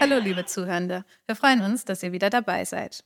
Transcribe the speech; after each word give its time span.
Hallo 0.00 0.18
liebe 0.20 0.46
Zuhörende, 0.46 1.04
wir 1.26 1.34
freuen 1.34 1.60
uns, 1.62 1.84
dass 1.84 2.04
ihr 2.04 2.12
wieder 2.12 2.30
dabei 2.30 2.64
seid. 2.64 3.02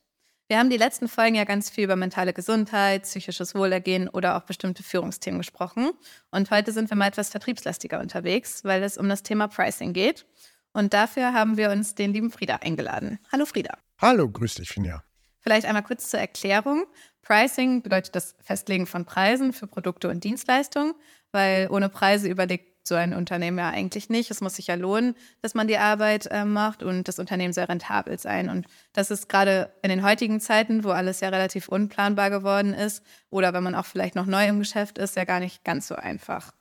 Wir 0.49 0.59
haben 0.59 0.69
die 0.69 0.77
letzten 0.77 1.09
Folgen 1.09 1.37
ja 1.37 1.45
ganz 1.45 1.71
viel 1.71 1.85
über 1.85 1.97
mentale 1.97 2.35
Gesundheit, 2.35 3.05
psychisches 3.05 3.55
Wohlergehen 3.55 4.11
oder 4.11 4.37
auch 4.37 4.43
bestimmte 4.43 4.83
Führungsthemen 4.83 5.39
gesprochen. 5.41 5.93
Und 6.31 6.51
heute 6.51 6.73
sind 6.73 6.91
wir 6.91 6.99
mal 6.99 7.09
etwas 7.09 7.31
vertriebslastiger 7.31 7.99
unterwegs, 7.99 8.63
weil 8.65 8.83
es 8.83 8.99
um 8.99 9.09
das 9.09 9.23
Thema 9.23 9.49
Pricing 9.49 9.95
geht. 9.95 10.27
Und 10.75 10.93
dafür 10.93 11.33
haben 11.33 11.57
wir 11.57 11.71
uns 11.71 11.95
den 11.95 12.13
lieben 12.13 12.31
Frieda 12.31 12.57
eingeladen. 12.57 13.19
Hallo 13.33 13.47
Frieda. 13.47 13.79
Hallo, 14.03 14.29
grüß 14.29 14.57
dich, 14.57 14.69
Finja. 14.69 15.03
Vielleicht 15.41 15.65
einmal 15.65 15.85
kurz 15.85 16.11
zur 16.11 16.21
Erklärung. 16.21 16.87
Pricing 17.27 17.83
bedeutet 17.83 18.15
das 18.15 18.37
Festlegen 18.41 18.87
von 18.87 19.05
Preisen 19.05 19.53
für 19.53 19.67
Produkte 19.67 20.09
und 20.09 20.23
Dienstleistungen, 20.23 20.95
weil 21.33 21.69
ohne 21.73 21.89
Preise 21.89 22.29
überlegt 22.29 22.87
so 22.87 22.95
ein 22.95 23.15
Unternehmen 23.15 23.59
ja 23.59 23.69
eigentlich 23.69 24.09
nicht. 24.09 24.31
Es 24.31 24.41
muss 24.41 24.55
sich 24.55 24.69
ja 24.69 24.77
lohnen, 24.77 25.17
dass 25.43 25.55
man 25.55 25.67
die 25.67 25.77
Arbeit 25.77 26.27
äh, 26.31 26.45
macht 26.45 26.85
und 26.85 27.09
das 27.09 27.19
Unternehmen 27.19 27.53
soll 27.53 27.65
rentabel 27.65 28.17
sein. 28.21 28.49
Und 28.49 28.69
das 28.93 29.11
ist 29.11 29.29
gerade 29.29 29.73
in 29.83 29.89
den 29.89 30.05
heutigen 30.05 30.39
Zeiten, 30.39 30.85
wo 30.85 30.91
alles 30.91 31.19
ja 31.19 31.31
relativ 31.31 31.67
unplanbar 31.67 32.31
geworden 32.31 32.73
ist 32.73 33.03
oder 33.29 33.53
wenn 33.53 33.65
man 33.65 33.75
auch 33.75 33.87
vielleicht 33.87 34.15
noch 34.15 34.27
neu 34.27 34.47
im 34.47 34.61
Geschäft 34.61 34.97
ist, 34.97 35.17
ja 35.17 35.25
gar 35.25 35.41
nicht 35.41 35.65
ganz 35.65 35.89
so 35.89 35.97
einfach. 35.97 36.53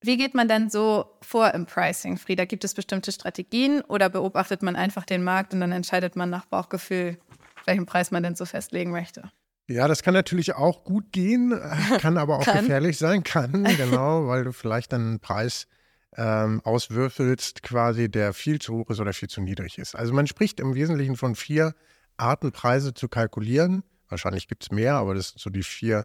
Wie 0.00 0.16
geht 0.16 0.34
man 0.34 0.48
denn 0.48 0.70
so 0.70 1.18
vor 1.20 1.52
im 1.52 1.66
Pricing, 1.66 2.16
Frieda? 2.16 2.46
Gibt 2.46 2.64
es 2.64 2.72
bestimmte 2.72 3.12
Strategien 3.12 3.82
oder 3.82 4.08
beobachtet 4.08 4.62
man 4.62 4.76
einfach 4.76 5.04
den 5.04 5.22
Markt 5.22 5.52
und 5.52 5.60
dann 5.60 5.72
entscheidet 5.72 6.16
man 6.16 6.30
nach 6.30 6.46
Bauchgefühl, 6.46 7.18
welchen 7.66 7.84
Preis 7.84 8.10
man 8.10 8.22
denn 8.22 8.34
so 8.34 8.46
festlegen 8.46 8.92
möchte? 8.92 9.30
Ja, 9.70 9.86
das 9.86 10.02
kann 10.02 10.14
natürlich 10.14 10.54
auch 10.54 10.82
gut 10.82 11.12
gehen, 11.12 11.58
kann 12.00 12.18
aber 12.18 12.38
auch 12.38 12.44
kann. 12.44 12.62
gefährlich 12.62 12.98
sein, 12.98 13.22
kann, 13.22 13.62
genau, 13.76 14.26
weil 14.26 14.42
du 14.42 14.52
vielleicht 14.52 14.92
dann 14.92 15.02
einen 15.02 15.20
Preis 15.20 15.68
ähm, 16.16 16.60
auswürfelst, 16.64 17.62
quasi, 17.62 18.10
der 18.10 18.32
viel 18.32 18.60
zu 18.60 18.74
hoch 18.74 18.90
ist 18.90 18.98
oder 18.98 19.12
viel 19.12 19.28
zu 19.28 19.40
niedrig 19.40 19.78
ist. 19.78 19.94
Also 19.94 20.12
man 20.12 20.26
spricht 20.26 20.58
im 20.58 20.74
Wesentlichen 20.74 21.16
von 21.16 21.36
vier 21.36 21.74
Arten, 22.16 22.50
Preise 22.50 22.94
zu 22.94 23.08
kalkulieren. 23.08 23.84
Wahrscheinlich 24.08 24.48
gibt 24.48 24.64
es 24.64 24.72
mehr, 24.72 24.94
aber 24.94 25.14
das 25.14 25.28
sind 25.28 25.40
so 25.40 25.50
die 25.50 25.62
vier 25.62 26.04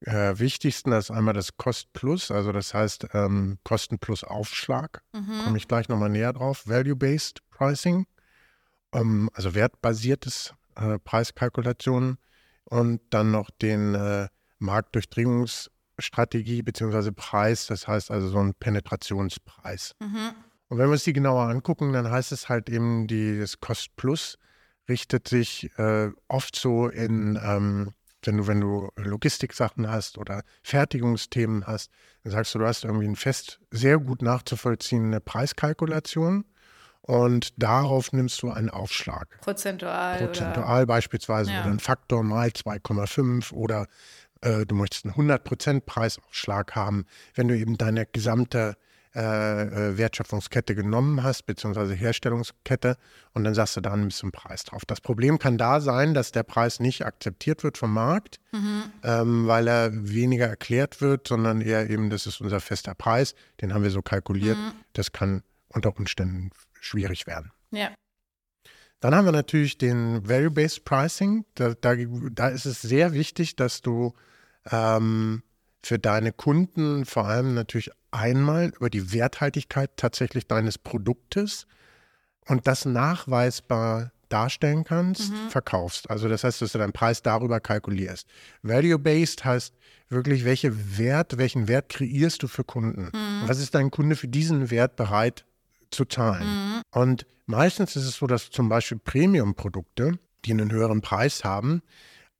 äh, 0.00 0.38
wichtigsten. 0.38 0.90
Das 0.90 1.10
ist 1.10 1.10
einmal 1.10 1.34
das 1.34 1.58
Cost 1.58 1.92
Plus, 1.92 2.30
also 2.30 2.50
das 2.50 2.72
heißt 2.72 3.08
ähm, 3.12 3.58
Kosten 3.62 3.98
plus 3.98 4.24
Aufschlag. 4.24 5.02
Mhm. 5.12 5.44
Komme 5.44 5.58
ich 5.58 5.68
gleich 5.68 5.90
nochmal 5.90 6.08
näher 6.08 6.32
drauf. 6.32 6.66
Value-Based 6.66 7.42
Pricing, 7.50 8.06
ähm, 8.94 9.28
also 9.34 9.54
wertbasiertes 9.54 10.54
äh, 10.76 10.98
Preiskalkulationen 10.98 12.16
und 12.68 13.00
dann 13.10 13.30
noch 13.30 13.50
den 13.50 13.94
äh, 13.94 14.28
Marktdurchdringungsstrategie 14.58 16.62
bzw. 16.62 17.12
Preis, 17.12 17.66
das 17.66 17.86
heißt 17.88 18.10
also 18.10 18.28
so 18.28 18.38
ein 18.38 18.54
Penetrationspreis. 18.54 19.94
Mhm. 20.00 20.32
Und 20.68 20.78
wenn 20.78 20.88
wir 20.88 20.92
uns 20.92 21.04
die 21.04 21.12
genauer 21.12 21.48
angucken, 21.48 21.92
dann 21.92 22.10
heißt 22.10 22.32
es 22.32 22.48
halt 22.48 22.68
eben, 22.68 23.06
die, 23.06 23.38
das 23.38 23.60
Cost 23.60 23.94
Plus 23.96 24.36
richtet 24.88 25.28
sich 25.28 25.70
äh, 25.78 26.10
oft 26.28 26.56
so 26.56 26.88
in, 26.88 27.38
ähm, 27.42 27.92
wenn 28.24 28.38
du, 28.38 28.46
wenn 28.48 28.60
du 28.60 28.88
Logistiksachen 28.96 29.88
hast 29.88 30.18
oder 30.18 30.42
Fertigungsthemen 30.64 31.64
hast, 31.66 31.92
dann 32.24 32.32
sagst 32.32 32.52
du, 32.54 32.58
du 32.58 32.66
hast 32.66 32.84
irgendwie 32.84 33.06
ein 33.06 33.14
fest, 33.14 33.60
sehr 33.70 33.98
gut 33.98 34.22
nachzuvollziehende 34.22 35.20
Preiskalkulation 35.20 36.44
und 37.06 37.54
darauf 37.56 38.12
nimmst 38.12 38.42
du 38.42 38.50
einen 38.50 38.70
Aufschlag. 38.70 39.40
Prozentual. 39.40 40.18
Prozentual 40.18 40.82
oder? 40.82 40.86
beispielsweise 40.86 41.52
ja. 41.52 41.62
oder 41.62 41.70
ein 41.70 41.80
Faktor 41.80 42.22
mal 42.22 42.48
2,5 42.48 43.52
oder 43.52 43.86
äh, 44.42 44.66
du 44.66 44.74
möchtest 44.74 45.06
einen 45.06 45.14
100% 45.14 45.80
Preisaufschlag 45.80 46.74
haben, 46.74 47.06
wenn 47.34 47.48
du 47.48 47.56
eben 47.56 47.78
deine 47.78 48.06
gesamte 48.06 48.76
äh, 49.14 49.62
äh, 49.92 49.96
Wertschöpfungskette 49.96 50.74
genommen 50.74 51.22
hast, 51.22 51.46
beziehungsweise 51.46 51.94
Herstellungskette, 51.94 52.98
und 53.32 53.44
dann 53.44 53.54
sagst 53.54 53.76
du, 53.76 53.80
da 53.80 53.96
nimmst 53.96 54.20
du 54.20 54.26
einen 54.26 54.32
Preis 54.32 54.64
drauf. 54.64 54.82
Das 54.84 55.00
Problem 55.00 55.38
kann 55.38 55.56
da 55.56 55.80
sein, 55.80 56.12
dass 56.12 56.32
der 56.32 56.42
Preis 56.42 56.80
nicht 56.80 57.06
akzeptiert 57.06 57.64
wird 57.64 57.78
vom 57.78 57.94
Markt, 57.94 58.40
mhm. 58.52 58.82
ähm, 59.02 59.46
weil 59.46 59.68
er 59.68 59.90
weniger 59.92 60.46
erklärt 60.48 61.00
wird, 61.00 61.28
sondern 61.28 61.62
eher 61.62 61.88
eben, 61.88 62.10
das 62.10 62.26
ist 62.26 62.42
unser 62.42 62.60
fester 62.60 62.94
Preis, 62.94 63.34
den 63.62 63.72
haben 63.72 63.84
wir 63.84 63.90
so 63.90 64.02
kalkuliert. 64.02 64.58
Mhm. 64.58 64.72
Das 64.92 65.12
kann 65.12 65.42
unter 65.68 65.96
Umständen 65.96 66.50
schwierig 66.80 67.26
werden. 67.26 67.52
Ja. 67.70 67.90
Dann 69.00 69.14
haben 69.14 69.26
wir 69.26 69.32
natürlich 69.32 69.78
den 69.78 70.26
Value-Based 70.26 70.84
Pricing. 70.84 71.44
Da, 71.54 71.74
da, 71.80 71.94
da, 71.94 72.48
ist 72.48 72.64
es 72.64 72.82
sehr 72.82 73.12
wichtig, 73.12 73.56
dass 73.56 73.82
du 73.82 74.14
ähm, 74.70 75.42
für 75.82 75.98
deine 75.98 76.32
Kunden 76.32 77.04
vor 77.04 77.26
allem 77.26 77.54
natürlich 77.54 77.90
einmal 78.10 78.68
über 78.68 78.88
die 78.88 79.12
Werthaltigkeit 79.12 79.90
tatsächlich 79.96 80.46
deines 80.46 80.78
Produktes 80.78 81.66
und 82.46 82.66
das 82.66 82.84
nachweisbar 82.84 84.12
darstellen 84.28 84.82
kannst, 84.82 85.30
mhm. 85.30 85.50
verkaufst. 85.50 86.10
Also 86.10 86.28
das 86.28 86.42
heißt, 86.42 86.62
dass 86.62 86.72
du 86.72 86.78
deinen 86.78 86.92
Preis 86.92 87.22
darüber 87.22 87.60
kalkulierst. 87.60 88.26
Value-based 88.62 89.44
heißt 89.44 89.74
wirklich, 90.08 90.44
welche 90.44 90.98
Wert, 90.98 91.38
welchen 91.38 91.68
Wert 91.68 91.90
kreierst 91.90 92.42
du 92.42 92.48
für 92.48 92.64
Kunden? 92.64 93.10
Mhm. 93.12 93.42
Was 93.48 93.60
ist 93.60 93.74
dein 93.74 93.90
Kunde 93.90 94.16
für 94.16 94.28
diesen 94.28 94.70
Wert 94.70 94.96
bereit 94.96 95.44
zu 95.90 96.04
zahlen. 96.04 96.46
Mhm. 96.46 96.65
Und 96.96 97.26
meistens 97.44 97.94
ist 97.94 98.06
es 98.06 98.16
so, 98.16 98.26
dass 98.26 98.48
zum 98.48 98.70
Beispiel 98.70 98.98
Premium-Produkte, 98.98 100.18
die 100.46 100.52
einen 100.52 100.72
höheren 100.72 101.02
Preis 101.02 101.44
haben, 101.44 101.82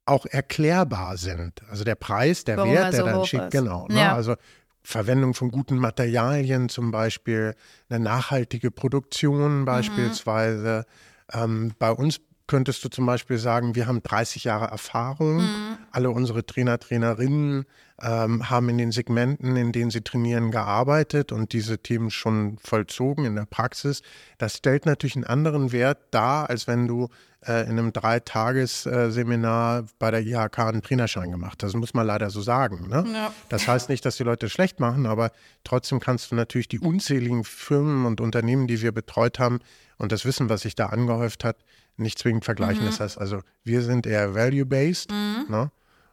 auch 0.06 0.24
erklärbar 0.24 1.18
sind. 1.18 1.62
Also 1.68 1.84
der 1.84 1.94
Preis, 1.94 2.44
der 2.44 2.56
Warum 2.56 2.72
Wert, 2.72 2.94
der 2.94 3.00
so 3.00 3.04
dann 3.04 3.26
steht, 3.26 3.50
genau. 3.50 3.86
Ne? 3.88 4.00
Ja. 4.00 4.14
Also 4.14 4.34
Verwendung 4.82 5.34
von 5.34 5.50
guten 5.50 5.76
Materialien 5.76 6.70
zum 6.70 6.90
Beispiel, 6.90 7.54
eine 7.90 8.02
nachhaltige 8.02 8.70
Produktion 8.70 9.60
mhm. 9.60 9.64
beispielsweise. 9.66 10.86
Mhm. 11.34 11.38
Ähm, 11.38 11.72
bei 11.78 11.90
uns 11.90 12.22
könntest 12.46 12.84
du 12.84 12.88
zum 12.88 13.06
Beispiel 13.06 13.38
sagen, 13.38 13.74
wir 13.74 13.86
haben 13.86 14.02
30 14.02 14.44
Jahre 14.44 14.66
Erfahrung. 14.66 15.38
Mhm. 15.38 15.78
Alle 15.90 16.10
unsere 16.10 16.44
Trainer, 16.46 16.78
Trainerinnen 16.78 17.64
ähm, 18.00 18.50
haben 18.50 18.68
in 18.68 18.78
den 18.78 18.92
Segmenten, 18.92 19.56
in 19.56 19.72
denen 19.72 19.90
sie 19.90 20.02
trainieren, 20.02 20.50
gearbeitet 20.50 21.32
und 21.32 21.52
diese 21.52 21.78
Themen 21.78 22.10
schon 22.10 22.58
vollzogen 22.58 23.24
in 23.24 23.34
der 23.34 23.46
Praxis. 23.46 24.02
Das 24.38 24.56
stellt 24.56 24.86
natürlich 24.86 25.16
einen 25.16 25.24
anderen 25.24 25.72
Wert 25.72 25.98
dar, 26.10 26.50
als 26.50 26.66
wenn 26.66 26.86
du 26.86 27.08
äh, 27.46 27.62
in 27.62 27.78
einem 27.78 27.92
Dreitagesseminar 27.92 29.84
bei 29.98 30.10
der 30.10 30.20
IHK 30.20 30.58
einen 30.58 30.82
Trainerschein 30.82 31.30
gemacht 31.30 31.62
hast. 31.62 31.74
Das 31.74 31.80
muss 31.80 31.94
man 31.94 32.06
leider 32.06 32.30
so 32.30 32.42
sagen. 32.42 32.88
Ne? 32.88 33.04
Ja. 33.12 33.32
Das 33.48 33.66
heißt 33.66 33.88
nicht, 33.88 34.04
dass 34.04 34.16
die 34.16 34.24
Leute 34.24 34.48
schlecht 34.48 34.78
machen, 34.78 35.06
aber 35.06 35.30
trotzdem 35.64 36.00
kannst 36.00 36.30
du 36.30 36.34
natürlich 36.34 36.68
die 36.68 36.80
unzähligen 36.80 37.44
Firmen 37.44 38.04
und 38.04 38.20
Unternehmen, 38.20 38.66
die 38.66 38.82
wir 38.82 38.92
betreut 38.92 39.38
haben 39.38 39.60
und 39.98 40.12
das 40.12 40.24
Wissen, 40.24 40.48
was 40.48 40.62
sich 40.62 40.74
da 40.74 40.86
angehäuft 40.86 41.44
hat, 41.44 41.56
nicht 41.96 42.18
zwingend 42.18 42.44
vergleichen. 42.44 42.84
Mhm. 42.84 42.88
Das 42.88 43.00
heißt 43.00 43.18
also, 43.18 43.40
wir 43.64 43.82
sind 43.82 44.06
eher 44.06 44.34
value-based 44.34 45.10
mhm. 45.10 45.46
ne? 45.48 45.70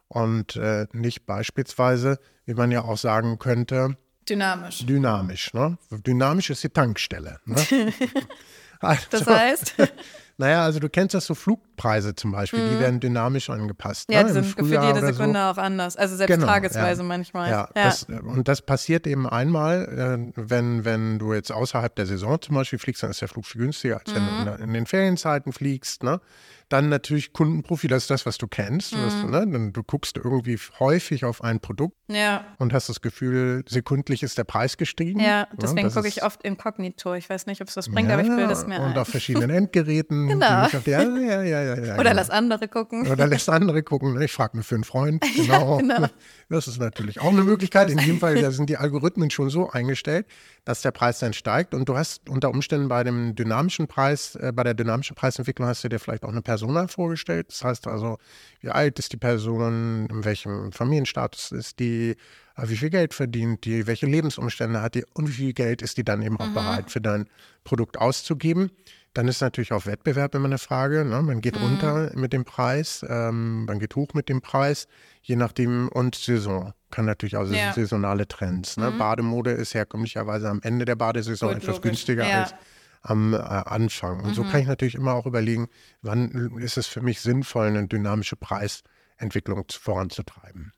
und 0.08 0.56
äh, 0.56 0.86
nicht 0.92 1.26
beispielsweise, 1.26 2.18
wie 2.46 2.54
man 2.54 2.70
ja 2.70 2.82
auch 2.82 2.98
sagen 2.98 3.38
könnte, 3.38 3.96
dynamisch. 4.28 4.86
Dynamisch. 4.86 5.52
Ne? 5.54 5.78
Dynamisch 5.90 6.50
ist 6.50 6.64
die 6.64 6.70
Tankstelle. 6.70 7.40
Ne? 7.44 7.56
also, 8.80 9.02
das 9.10 9.26
heißt? 9.26 9.74
Naja, 10.36 10.64
also 10.64 10.80
du 10.80 10.88
kennst 10.88 11.14
das 11.14 11.26
so 11.26 11.34
Flugpreise 11.34 12.14
zum 12.14 12.32
Beispiel, 12.32 12.60
mhm. 12.60 12.70
die 12.70 12.80
werden 12.80 13.00
dynamisch 13.00 13.50
angepasst. 13.50 14.10
Ja, 14.10 14.22
ne? 14.22 14.28
die 14.28 14.32
sind 14.32 14.44
für 14.46 14.64
jede 14.64 15.00
Sekunde 15.00 15.38
so. 15.38 15.44
auch 15.44 15.58
anders. 15.58 15.96
Also 15.96 16.16
selbst 16.16 16.34
genau, 16.34 16.46
tagesweise 16.46 17.02
ja. 17.02 17.08
manchmal. 17.08 17.50
Ja, 17.50 17.68
ja. 17.76 17.84
Das, 17.84 18.04
und 18.04 18.48
das 18.48 18.62
passiert 18.62 19.06
eben 19.06 19.28
einmal, 19.28 19.84
äh, 19.84 20.32
wenn, 20.34 20.84
wenn 20.84 21.18
du 21.18 21.34
jetzt 21.34 21.52
außerhalb 21.52 21.94
der 21.94 22.06
Saison 22.06 22.40
zum 22.40 22.56
Beispiel 22.56 22.78
fliegst, 22.78 23.02
dann 23.02 23.10
ist 23.10 23.20
der 23.20 23.28
Flug 23.28 23.46
viel 23.46 23.60
günstiger, 23.60 24.00
als 24.00 24.10
mhm. 24.10 24.14
wenn 24.14 24.26
du 24.26 24.32
mhm. 24.32 24.56
in, 24.56 24.62
in 24.62 24.74
den 24.74 24.86
Ferienzeiten 24.86 25.52
fliegst. 25.52 26.02
Ne? 26.02 26.20
Dann 26.68 26.88
natürlich 26.88 27.32
Kundenprofil, 27.32 27.90
das 27.90 28.04
ist 28.04 28.10
das, 28.10 28.26
was 28.26 28.38
du 28.38 28.48
kennst. 28.48 28.94
Mhm. 28.94 29.20
Du, 29.22 29.28
ne? 29.28 29.46
Dann, 29.46 29.72
du 29.72 29.82
guckst 29.82 30.16
irgendwie 30.16 30.58
häufig 30.80 31.24
auf 31.24 31.44
ein 31.44 31.60
Produkt 31.60 31.96
ja. 32.08 32.44
und 32.58 32.72
hast 32.72 32.88
das 32.88 33.00
Gefühl, 33.00 33.62
sekundlich 33.68 34.22
ist 34.22 34.38
der 34.38 34.44
Preis 34.44 34.76
gestiegen. 34.76 35.20
Ja, 35.20 35.42
ne? 35.42 35.48
deswegen 35.60 35.90
gucke 35.90 36.08
ich 36.08 36.22
oft 36.22 36.42
inkognito. 36.42 37.14
Ich 37.14 37.28
weiß 37.28 37.46
nicht, 37.46 37.60
ob 37.60 37.68
es 37.68 37.76
was 37.76 37.88
bringt, 37.88 38.10
aber 38.10 38.22
ich 38.22 38.28
will 38.28 38.48
das 38.48 38.66
mir 38.66 38.80
Und 38.80 38.92
ein. 38.92 38.98
auf 38.98 39.08
verschiedenen 39.08 39.50
Endgeräten. 39.50 40.23
Genau. 40.28 40.64
Auf, 40.64 40.86
ja, 40.86 41.02
ja, 41.02 41.42
ja, 41.42 41.74
ja, 41.74 41.98
Oder 41.98 42.14
lass 42.14 42.30
andere 42.30 42.68
gucken. 42.68 43.06
Oder 43.10 43.26
lass 43.26 43.48
andere 43.48 43.82
gucken. 43.82 44.20
Ich 44.20 44.32
frage 44.32 44.56
nur 44.56 44.64
für 44.64 44.74
einen 44.74 44.84
Freund. 44.84 45.24
Genau. 45.34 45.78
genau. 45.78 46.06
Das 46.48 46.68
ist 46.68 46.78
natürlich 46.78 47.20
auch 47.20 47.30
eine 47.30 47.42
Möglichkeit. 47.42 47.90
In 47.90 47.98
jedem 47.98 48.18
Fall 48.18 48.40
da 48.40 48.50
sind 48.50 48.70
die 48.70 48.76
Algorithmen 48.76 49.30
schon 49.30 49.50
so 49.50 49.68
eingestellt, 49.68 50.26
dass 50.64 50.80
der 50.80 50.90
Preis 50.90 51.18
dann 51.18 51.32
steigt. 51.32 51.74
Und 51.74 51.88
du 51.88 51.96
hast 51.96 52.28
unter 52.28 52.50
Umständen 52.50 52.88
bei 52.88 53.04
dem 53.04 53.34
dynamischen 53.34 53.86
Preis, 53.86 54.36
äh, 54.36 54.52
bei 54.54 54.62
der 54.62 54.74
dynamischen 54.74 55.16
Preisentwicklung 55.16 55.68
hast 55.68 55.84
du 55.84 55.88
dir 55.88 55.98
vielleicht 55.98 56.24
auch 56.24 56.30
eine 56.30 56.42
Persona 56.42 56.86
vorgestellt. 56.88 57.48
Das 57.48 57.64
heißt 57.64 57.86
also, 57.86 58.18
wie 58.60 58.70
alt 58.70 58.98
ist 58.98 59.12
die 59.12 59.16
Person, 59.16 60.06
in 60.08 60.24
welchem 60.24 60.72
Familienstatus 60.72 61.52
ist 61.52 61.78
die, 61.78 62.16
äh, 62.56 62.68
wie 62.68 62.76
viel 62.76 62.90
Geld 62.90 63.14
verdient 63.14 63.64
die, 63.64 63.86
welche 63.86 64.06
Lebensumstände 64.06 64.80
hat 64.80 64.94
die 64.94 65.04
und 65.14 65.28
wie 65.28 65.32
viel 65.32 65.52
Geld 65.52 65.82
ist 65.82 65.96
die 65.96 66.04
dann 66.04 66.22
eben 66.22 66.38
auch 66.38 66.48
mhm. 66.48 66.54
bereit 66.54 66.90
für 66.90 67.00
dein 67.00 67.28
Produkt 67.64 67.98
auszugeben. 67.98 68.70
Dann 69.14 69.28
ist 69.28 69.40
natürlich 69.40 69.72
auch 69.72 69.86
Wettbewerb 69.86 70.34
immer 70.34 70.46
eine 70.46 70.58
Frage. 70.58 71.04
Ne? 71.04 71.22
Man 71.22 71.40
geht 71.40 71.56
mhm. 71.56 71.62
runter 71.66 72.10
mit 72.14 72.32
dem 72.32 72.44
Preis, 72.44 73.04
ähm, 73.08 73.64
man 73.64 73.78
geht 73.78 73.94
hoch 73.96 74.08
mit 74.12 74.28
dem 74.28 74.40
Preis, 74.42 74.88
je 75.22 75.36
nachdem 75.36 75.88
und 75.88 76.14
Saison. 76.16 76.72
kann 76.90 77.06
natürlich 77.06 77.36
auch 77.36 77.46
Ja. 77.48 77.72
saisonale 77.72 78.28
Trends. 78.28 78.76
Ne? 78.76 78.90
Mhm. 78.90 78.98
Bademode 78.98 79.50
ist 79.52 79.74
herkömmlicherweise 79.74 80.48
am 80.48 80.60
Ende 80.62 80.84
der 80.84 80.94
Badesaison 80.96 81.48
Gut, 81.48 81.56
etwas 81.58 81.76
logisch. 81.76 81.90
günstiger 81.90 82.28
Ja. 82.28 82.42
als 82.42 82.54
am 83.02 83.34
äh, 83.34 83.36
Anfang. 83.36 84.20
Und 84.20 84.34
so 84.34 84.44
Mhm. 84.44 84.50
kann 84.50 84.60
ich 84.60 84.66
natürlich 84.68 84.94
immer 84.94 85.12
auch 85.14 85.26
überlegen, 85.26 85.68
wann 86.02 86.56
ist 86.58 86.76
es 86.78 86.86
für 86.86 87.00
mich 87.02 87.20
sinnvoll, 87.20 87.66
eine 87.66 87.86
dynamische 87.88 88.36
Preisentwicklung 88.36 89.68
zu- 89.68 89.80
voranzutreiben. 89.80 90.72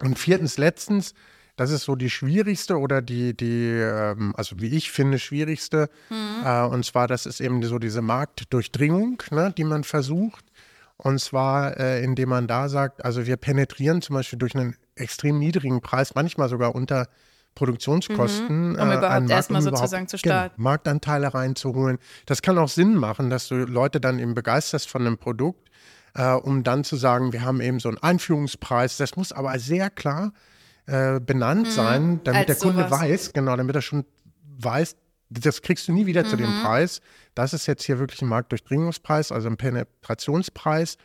Und 0.00 0.18
viertens, 0.18 0.56
letztens, 0.58 1.14
das 1.62 1.70
ist 1.70 1.84
so 1.84 1.94
die 1.94 2.10
schwierigste 2.10 2.78
oder 2.78 3.00
die, 3.00 3.36
die 3.36 3.68
ähm, 3.70 4.34
also 4.36 4.56
wie 4.58 4.76
ich 4.76 4.90
finde, 4.90 5.18
schwierigste. 5.18 5.88
Mhm. 6.10 6.44
Äh, 6.44 6.62
und 6.64 6.84
zwar, 6.84 7.06
das 7.06 7.24
ist 7.24 7.40
eben 7.40 7.62
so 7.62 7.78
diese 7.78 8.02
Marktdurchdringung, 8.02 9.22
ne, 9.30 9.54
die 9.56 9.64
man 9.64 9.84
versucht. 9.84 10.44
Und 10.96 11.20
zwar, 11.20 11.78
äh, 11.78 12.02
indem 12.02 12.30
man 12.30 12.46
da 12.46 12.68
sagt, 12.68 13.04
also 13.04 13.26
wir 13.26 13.36
penetrieren 13.36 14.02
zum 14.02 14.14
Beispiel 14.14 14.38
durch 14.38 14.54
einen 14.56 14.76
extrem 14.96 15.38
niedrigen 15.38 15.80
Preis, 15.80 16.14
manchmal 16.14 16.48
sogar 16.48 16.74
unter 16.74 17.08
Produktionskosten. 17.54 18.70
Mhm. 18.70 18.74
Um 18.80 18.90
äh, 18.90 18.96
überhaupt 18.96 19.30
erstmal 19.30 19.62
sozusagen 19.62 20.08
zu 20.08 20.16
genau, 20.16 20.34
starten. 20.34 20.62
Marktanteile 20.62 21.32
reinzuholen. 21.32 21.98
Das 22.26 22.42
kann 22.42 22.58
auch 22.58 22.68
Sinn 22.68 22.96
machen, 22.96 23.30
dass 23.30 23.48
du 23.48 23.54
Leute 23.54 24.00
dann 24.00 24.18
eben 24.18 24.34
begeisterst 24.34 24.88
von 24.88 25.02
einem 25.02 25.18
Produkt, 25.18 25.70
äh, 26.14 26.32
um 26.32 26.64
dann 26.64 26.82
zu 26.82 26.96
sagen, 26.96 27.32
wir 27.32 27.42
haben 27.42 27.60
eben 27.60 27.78
so 27.78 27.88
einen 27.88 27.98
Einführungspreis. 27.98 28.96
Das 28.96 29.16
muss 29.16 29.32
aber 29.32 29.58
sehr 29.58 29.90
klar 29.90 30.32
äh, 30.86 31.20
benannt 31.20 31.68
sein, 31.70 32.20
damit 32.24 32.26
Mhm. 32.26 32.34
als 32.34 32.46
der 32.46 32.56
Kunde 32.56 32.84
sowas. 32.88 33.00
weiß, 33.00 33.32
genau, 33.32 33.56
damit 33.56 33.74
er 33.76 33.82
schon 33.82 34.04
weiß, 34.58 34.96
das 35.30 35.62
kriegst 35.62 35.88
du 35.88 35.92
nie 35.92 36.06
wieder 36.06 36.24
zu 36.24 36.36
Mhm. 36.36 36.40
dem 36.40 36.62
Preis. 36.62 37.00
Das 37.34 37.52
ist 37.54 37.66
jetzt 37.66 37.84
hier 37.84 37.98
wirklich 37.98 38.20
ein 38.22 38.28
Marktdurchdringungspreis, 38.28 39.32
also 39.32 39.48
ein 39.48 39.56
Penetrationspreis, 39.56 40.98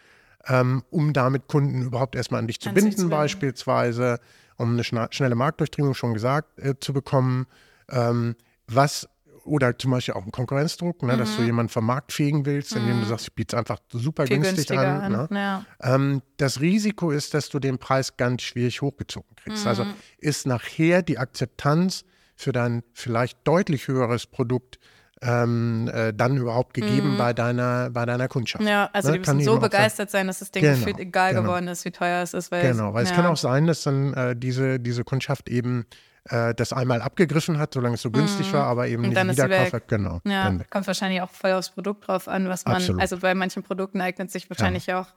ähm, 0.47 0.83
um 0.89 1.13
damit 1.13 1.47
Kunden 1.47 1.81
überhaupt 1.83 2.15
erstmal 2.15 2.39
an 2.39 2.47
dich 2.47 2.59
zu 2.59 2.69
An 2.69 2.75
binden, 2.75 2.97
zu 2.97 3.09
beispielsweise, 3.09 4.19
um 4.57 4.73
eine 4.73 4.81
schna- 4.83 5.11
schnelle 5.13 5.35
Marktdurchdringung 5.35 5.93
schon 5.93 6.13
gesagt 6.13 6.59
äh, 6.59 6.75
zu 6.79 6.93
bekommen. 6.93 7.47
Ähm, 7.89 8.35
was 8.67 9.07
oder 9.47 9.77
zum 9.77 9.91
Beispiel 9.91 10.13
auch 10.13 10.21
einen 10.23 10.31
Konkurrenzdruck, 10.31 11.01
ne, 11.03 11.17
dass 11.17 11.35
du 11.37 11.41
jemanden 11.43 11.69
vom 11.69 11.85
Markt 11.85 12.11
fegen 12.13 12.45
willst, 12.45 12.75
indem 12.75 12.99
du 12.99 13.05
sagst, 13.05 13.27
ich 13.29 13.33
biete 13.33 13.55
es 13.55 13.59
einfach 13.59 13.79
super 13.91 14.23
Mhm. 14.23 14.27
Viel 14.27 14.39
günstig 14.41 14.77
an. 14.77 15.01
an. 15.01 15.11
Ne? 15.11 15.27
Ja. 15.31 15.65
Ähm, 15.81 16.21
das 16.37 16.59
Risiko 16.61 17.11
ist, 17.11 17.33
dass 17.33 17.49
du 17.49 17.59
den 17.59 17.77
Preis 17.79 18.17
ganz 18.17 18.41
schwierig 18.43 18.81
hochgezogen 18.81 19.35
kriegst. 19.35 19.65
Also 19.65 19.85
Mhm. 19.85 19.93
ist 20.19 20.45
nachher 20.45 21.01
die 21.01 21.17
Akzeptanz 21.17 22.03
für 22.35 22.51
dein 22.51 22.83
vielleicht 22.93 23.39
deutlich 23.47 23.87
höheres 23.87 24.27
Produkt 24.27 24.77
ähm, 25.23 25.89
äh, 25.91 26.13
dann 26.13 26.37
überhaupt 26.37 26.75
gegeben 26.75 27.15
bei, 27.17 27.33
deiner, 27.33 27.89
bei 27.89 28.05
deiner 28.05 28.27
Kundschaft. 28.27 28.61
Mhm. 28.63 28.69
Ja, 28.69 28.89
also 28.93 29.09
Ne, 29.09 29.19
die 29.19 29.19
müssen 29.31 29.41
so 29.45 29.59
begeistert 29.59 30.11
sein, 30.11 30.27
dass 30.27 30.39
das 30.39 30.51
Ding 30.51 30.61
Genau, 30.61 30.77
gefühlt 30.77 30.99
egal 30.99 31.31
genau. 31.31 31.41
geworden 31.43 31.67
ist, 31.67 31.85
wie 31.85 31.91
teuer 31.91 32.21
es 32.21 32.35
ist. 32.35 32.51
Weil 32.51 32.61
Genau, 32.71 32.93
weil 32.93 33.03
es 33.03 33.09
ja. 33.09 33.15
kann 33.15 33.25
auch 33.25 33.37
sein, 33.37 33.65
dass 33.65 33.81
dann 33.81 34.13
äh, 34.13 34.35
diese, 34.35 34.79
diese 34.79 35.03
Kundschaft 35.03 35.49
eben 35.49 35.87
äh, 36.29 36.53
das 36.55 36.73
einmal 36.73 37.01
abgegriffen 37.01 37.57
hat, 37.57 37.73
solange 37.73 37.95
es 37.95 38.01
so 38.01 38.11
günstig 38.11 38.51
war, 38.53 38.65
aber 38.65 38.87
eben 38.87 39.01
Mhm. 39.01 39.03
Und 39.03 39.09
nicht 39.09 39.17
dann 39.17 39.29
ist 39.29 39.35
sie 39.37 39.43
wieder 39.45 39.59
weg. 39.61 39.71
kauft. 39.71 39.87
Genau. 39.87 40.21
Ja, 40.25 40.57
kommt 40.69 40.87
wahrscheinlich 40.87 41.21
auch 41.21 41.29
voll 41.29 41.51
aufs 41.53 41.69
Produkt 41.71 42.07
drauf 42.07 42.27
an, 42.27 42.47
was 42.49 42.65
man, 42.65 42.75
Absolut. 42.75 43.01
also 43.01 43.17
bei 43.17 43.33
manchen 43.35 43.63
Produkten 43.63 44.01
eignet 44.01 44.31
sich 44.31 44.49
wahrscheinlich 44.49 44.93
auch 44.93 45.07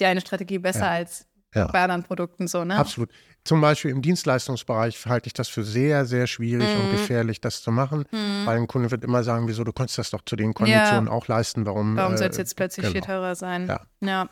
die 0.00 0.04
eine 0.06 0.20
Strategie 0.20 0.58
besser 0.58 0.80
Ja. 0.86 0.90
als 0.90 1.26
Ja. 1.54 1.66
bei 1.68 1.82
anderen 1.82 2.02
Produkten 2.02 2.48
so, 2.48 2.64
ne? 2.64 2.76
Absolut. 2.76 3.10
Zum 3.44 3.60
Beispiel 3.60 3.90
im 3.92 4.02
Dienstleistungsbereich 4.02 5.06
halte 5.06 5.28
ich 5.28 5.32
das 5.32 5.48
für 5.48 5.62
sehr, 5.64 6.04
sehr 6.04 6.26
schwierig 6.26 6.68
Mhm. 6.68 6.80
und 6.84 6.90
gefährlich, 6.90 7.40
das 7.40 7.62
zu 7.62 7.70
machen, 7.70 8.04
weil 8.44 8.58
ein 8.58 8.66
Kunde 8.66 8.90
wird 8.90 9.04
immer 9.04 9.22
sagen, 9.22 9.46
wieso, 9.48 9.64
du 9.64 9.72
konntest 9.72 9.98
das 9.98 10.10
doch 10.10 10.20
zu 10.26 10.36
den 10.36 10.52
Konditionen 10.52 11.08
auch 11.08 11.28
leisten, 11.28 11.64
warum. 11.64 11.96
Warum 11.96 12.14
äh, 12.14 12.18
soll 12.18 12.28
es 12.28 12.36
jetzt 12.36 12.56
plötzlich 12.56 12.86
viel 12.86 12.94
genau. 13.00 13.06
teurer 13.06 13.34
sein? 13.36 13.66
Ja. 13.68 13.80
ja. 14.00 14.28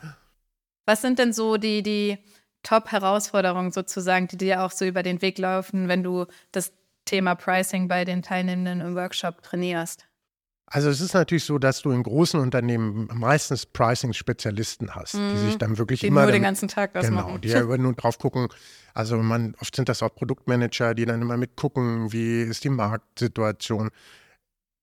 Was 0.85 1.01
sind 1.01 1.17
denn 1.17 1.33
so 1.33 1.57
die, 1.57 1.81
die 1.81 2.17
Top-Herausforderungen 2.65 3.71
sozusagen, 3.71 4.27
die 4.27 4.37
dir 4.37 4.63
auch 4.63 4.71
so 4.71 4.83
über 4.85 5.03
den 5.03 5.21
Weg 5.21 5.37
laufen, 5.37 5.87
wenn 5.87 6.03
du 6.03 6.25
das 6.51 6.73
Thema 7.05 7.35
Pricing 7.35 7.87
bei 7.87 8.03
den 8.03 8.21
Teilnehmenden 8.23 8.81
im 8.81 8.95
Workshop 8.95 9.41
trainierst? 9.43 10.05
Also 10.67 10.89
es 10.89 10.99
ist 10.99 11.13
natürlich 11.13 11.43
so, 11.45 11.59
dass 11.59 11.83
du 11.83 11.91
in 11.91 12.01
großen 12.01 12.39
Unternehmen 12.39 13.07
meistens 13.13 13.67
Pricing-Spezialisten 13.67 14.95
hast, 14.95 15.13
die 15.13 15.37
sich 15.37 15.57
dann 15.59 15.77
wirklich 15.77 15.99
Die 15.99 16.07
immer 16.07 16.21
nur 16.23 16.31
den 16.31 16.41
damit- 16.41 16.47
ganzen 16.47 16.67
Tag 16.67 16.93
das 16.93 17.05
Genau, 17.05 17.21
machen. 17.27 17.41
die 17.41 17.49
ja 17.49 17.61
immer 17.61 17.77
nur 17.77 17.93
drauf 17.93 18.17
gucken. 18.17 18.47
Also 18.95 19.17
man, 19.17 19.55
oft 19.61 19.75
sind 19.75 19.87
das 19.89 20.01
auch 20.01 20.13
Produktmanager, 20.15 20.95
die 20.95 21.05
dann 21.05 21.21
immer 21.21 21.37
mitgucken, 21.37 22.11
wie 22.11 22.41
ist 22.41 22.63
die 22.63 22.69
Marktsituation. 22.69 23.91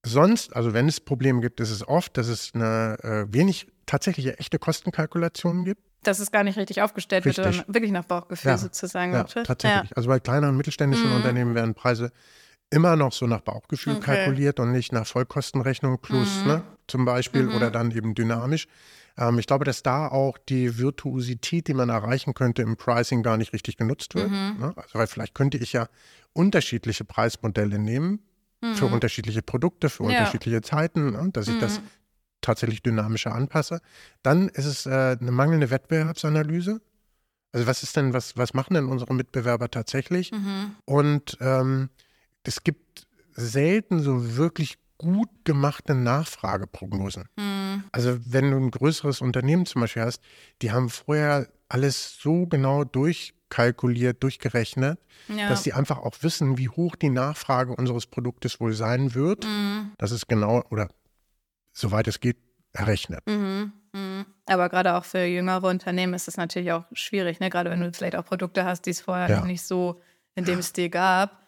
Sonst, 0.06 0.54
also 0.54 0.72
wenn 0.72 0.86
es 0.88 1.00
Probleme 1.00 1.40
gibt, 1.40 1.58
ist 1.58 1.70
es 1.70 1.86
oft, 1.86 2.16
dass 2.16 2.28
es 2.28 2.52
eine 2.54 2.98
äh, 3.02 3.32
wenig 3.32 3.66
tatsächliche 3.86 4.38
echte 4.38 4.60
Kostenkalkulation 4.60 5.64
gibt. 5.64 5.82
Dass 6.02 6.18
es 6.18 6.32
gar 6.32 6.42
nicht 6.44 6.58
richtig 6.58 6.82
aufgestellt 6.82 7.24
wird, 7.24 7.38
Richtig. 7.38 7.56
sondern 7.56 7.74
wirklich 7.74 7.92
nach 7.92 8.04
Bauchgefühl 8.04 8.50
Ja, 8.52 8.58
sozusagen. 8.58 9.12
Ja, 9.12 9.20
wird. 9.34 9.46
tatsächlich. 9.46 9.96
Also 9.96 10.08
bei 10.08 10.18
kleinen 10.20 10.48
und 10.50 10.56
mittelständischen 10.56 11.10
Mhm. 11.10 11.16
Unternehmen 11.16 11.54
werden 11.54 11.74
Preise 11.74 12.10
immer 12.70 12.96
noch 12.96 13.12
so 13.12 13.26
nach 13.26 13.42
Bauchgefühl 13.42 13.96
Okay. 13.96 14.16
kalkuliert 14.16 14.58
und 14.58 14.72
nicht 14.72 14.92
nach 14.92 15.06
Vollkostenrechnung 15.06 15.98
plus 16.00 16.44
Mhm. 16.44 16.50
ne, 16.52 16.62
zum 16.88 17.04
Beispiel 17.04 17.44
Mhm. 17.44 17.54
oder 17.54 17.70
dann 17.70 17.90
eben 17.90 18.14
dynamisch. 18.14 18.66
Ähm, 19.18 19.38
ich 19.38 19.46
glaube, 19.46 19.64
dass 19.66 19.82
da 19.82 20.08
auch 20.08 20.38
die 20.38 20.78
Virtuosität, 20.78 21.68
die 21.68 21.74
man 21.74 21.90
erreichen 21.90 22.32
könnte 22.34 22.62
im 22.62 22.76
Pricing, 22.76 23.22
gar 23.22 23.36
nicht 23.36 23.52
richtig 23.52 23.76
genutzt 23.76 24.14
wird. 24.14 24.30
Mhm. 24.30 24.54
Ne? 24.58 24.72
Also 24.76 24.98
weil 24.98 25.06
vielleicht 25.06 25.34
könnte 25.34 25.58
ich 25.58 25.72
ja 25.74 25.86
unterschiedliche 26.32 27.04
Preismodelle 27.04 27.78
nehmen 27.78 28.20
für 28.74 28.86
Mhm. 28.86 28.92
unterschiedliche 28.94 29.42
Produkte, 29.42 29.90
für 29.90 30.04
Ja. 30.04 30.08
unterschiedliche 30.10 30.62
Zeiten, 30.62 31.10
ne? 31.10 31.28
dass 31.32 31.48
ich 31.48 31.58
das 31.58 31.78
Mhm. 31.80 31.84
Tatsächlich 32.42 32.82
dynamischer 32.82 33.34
anpasse. 33.34 33.80
Dann 34.22 34.48
ist 34.50 34.66
es 34.66 34.86
äh, 34.86 35.16
eine 35.20 35.30
mangelnde 35.30 35.70
Wettbewerbsanalyse. 35.70 36.80
Also 37.52 37.66
was 37.66 37.82
ist 37.82 37.96
denn, 37.96 38.12
was, 38.12 38.36
was 38.36 38.54
machen 38.54 38.74
denn 38.74 38.86
unsere 38.86 39.14
Mitbewerber 39.14 39.70
tatsächlich? 39.70 40.32
Mhm. 40.32 40.76
Und 40.84 41.36
ähm, 41.40 41.90
es 42.44 42.64
gibt 42.64 43.06
selten 43.34 44.00
so 44.00 44.36
wirklich 44.36 44.78
gut 44.98 45.28
gemachte 45.44 45.94
Nachfrageprognosen. 45.94 47.28
Mhm. 47.36 47.84
Also 47.92 48.18
wenn 48.26 48.50
du 48.50 48.56
ein 48.56 48.70
größeres 48.70 49.20
Unternehmen 49.20 49.66
zum 49.66 49.80
Beispiel 49.80 50.02
hast, 50.02 50.22
die 50.62 50.70
haben 50.72 50.88
vorher 50.90 51.48
alles 51.68 52.18
so 52.20 52.46
genau 52.46 52.84
durchkalkuliert, 52.84 54.22
durchgerechnet, 54.22 54.98
Ja. 55.28 55.48
dass 55.48 55.62
die 55.62 55.72
einfach 55.72 55.98
auch 55.98 56.14
wissen, 56.20 56.58
wie 56.58 56.68
hoch 56.68 56.96
die 56.96 57.08
Nachfrage 57.10 57.74
unseres 57.74 58.06
Produktes 58.06 58.60
wohl 58.60 58.74
sein 58.74 59.14
wird. 59.14 59.44
Mhm. 59.44 59.92
Das 59.98 60.12
ist 60.12 60.28
genau 60.28 60.62
oder 60.70 60.88
soweit 61.72 62.08
es 62.08 62.20
geht 62.20 62.36
errechnet. 62.72 63.20
Mhm. 63.26 63.72
Mhm. 63.92 64.26
Aber 64.46 64.68
gerade 64.68 64.94
auch 64.94 65.04
für 65.04 65.24
jüngere 65.24 65.64
Unternehmen 65.68 66.14
ist 66.14 66.28
es 66.28 66.36
natürlich 66.36 66.72
auch 66.72 66.84
schwierig, 66.92 67.40
ne? 67.40 67.50
gerade 67.50 67.70
wenn 67.70 67.80
du 67.80 67.92
vielleicht 67.92 68.16
auch 68.16 68.24
Produkte 68.24 68.64
hast, 68.64 68.86
die 68.86 68.90
es 68.90 69.00
vorher 69.00 69.28
Ja. 69.28 69.38
noch 69.40 69.46
nicht 69.46 69.62
so 69.62 70.00
in 70.34 70.44
dem 70.44 70.62
Stil 70.62 70.88
gab. 70.88 71.42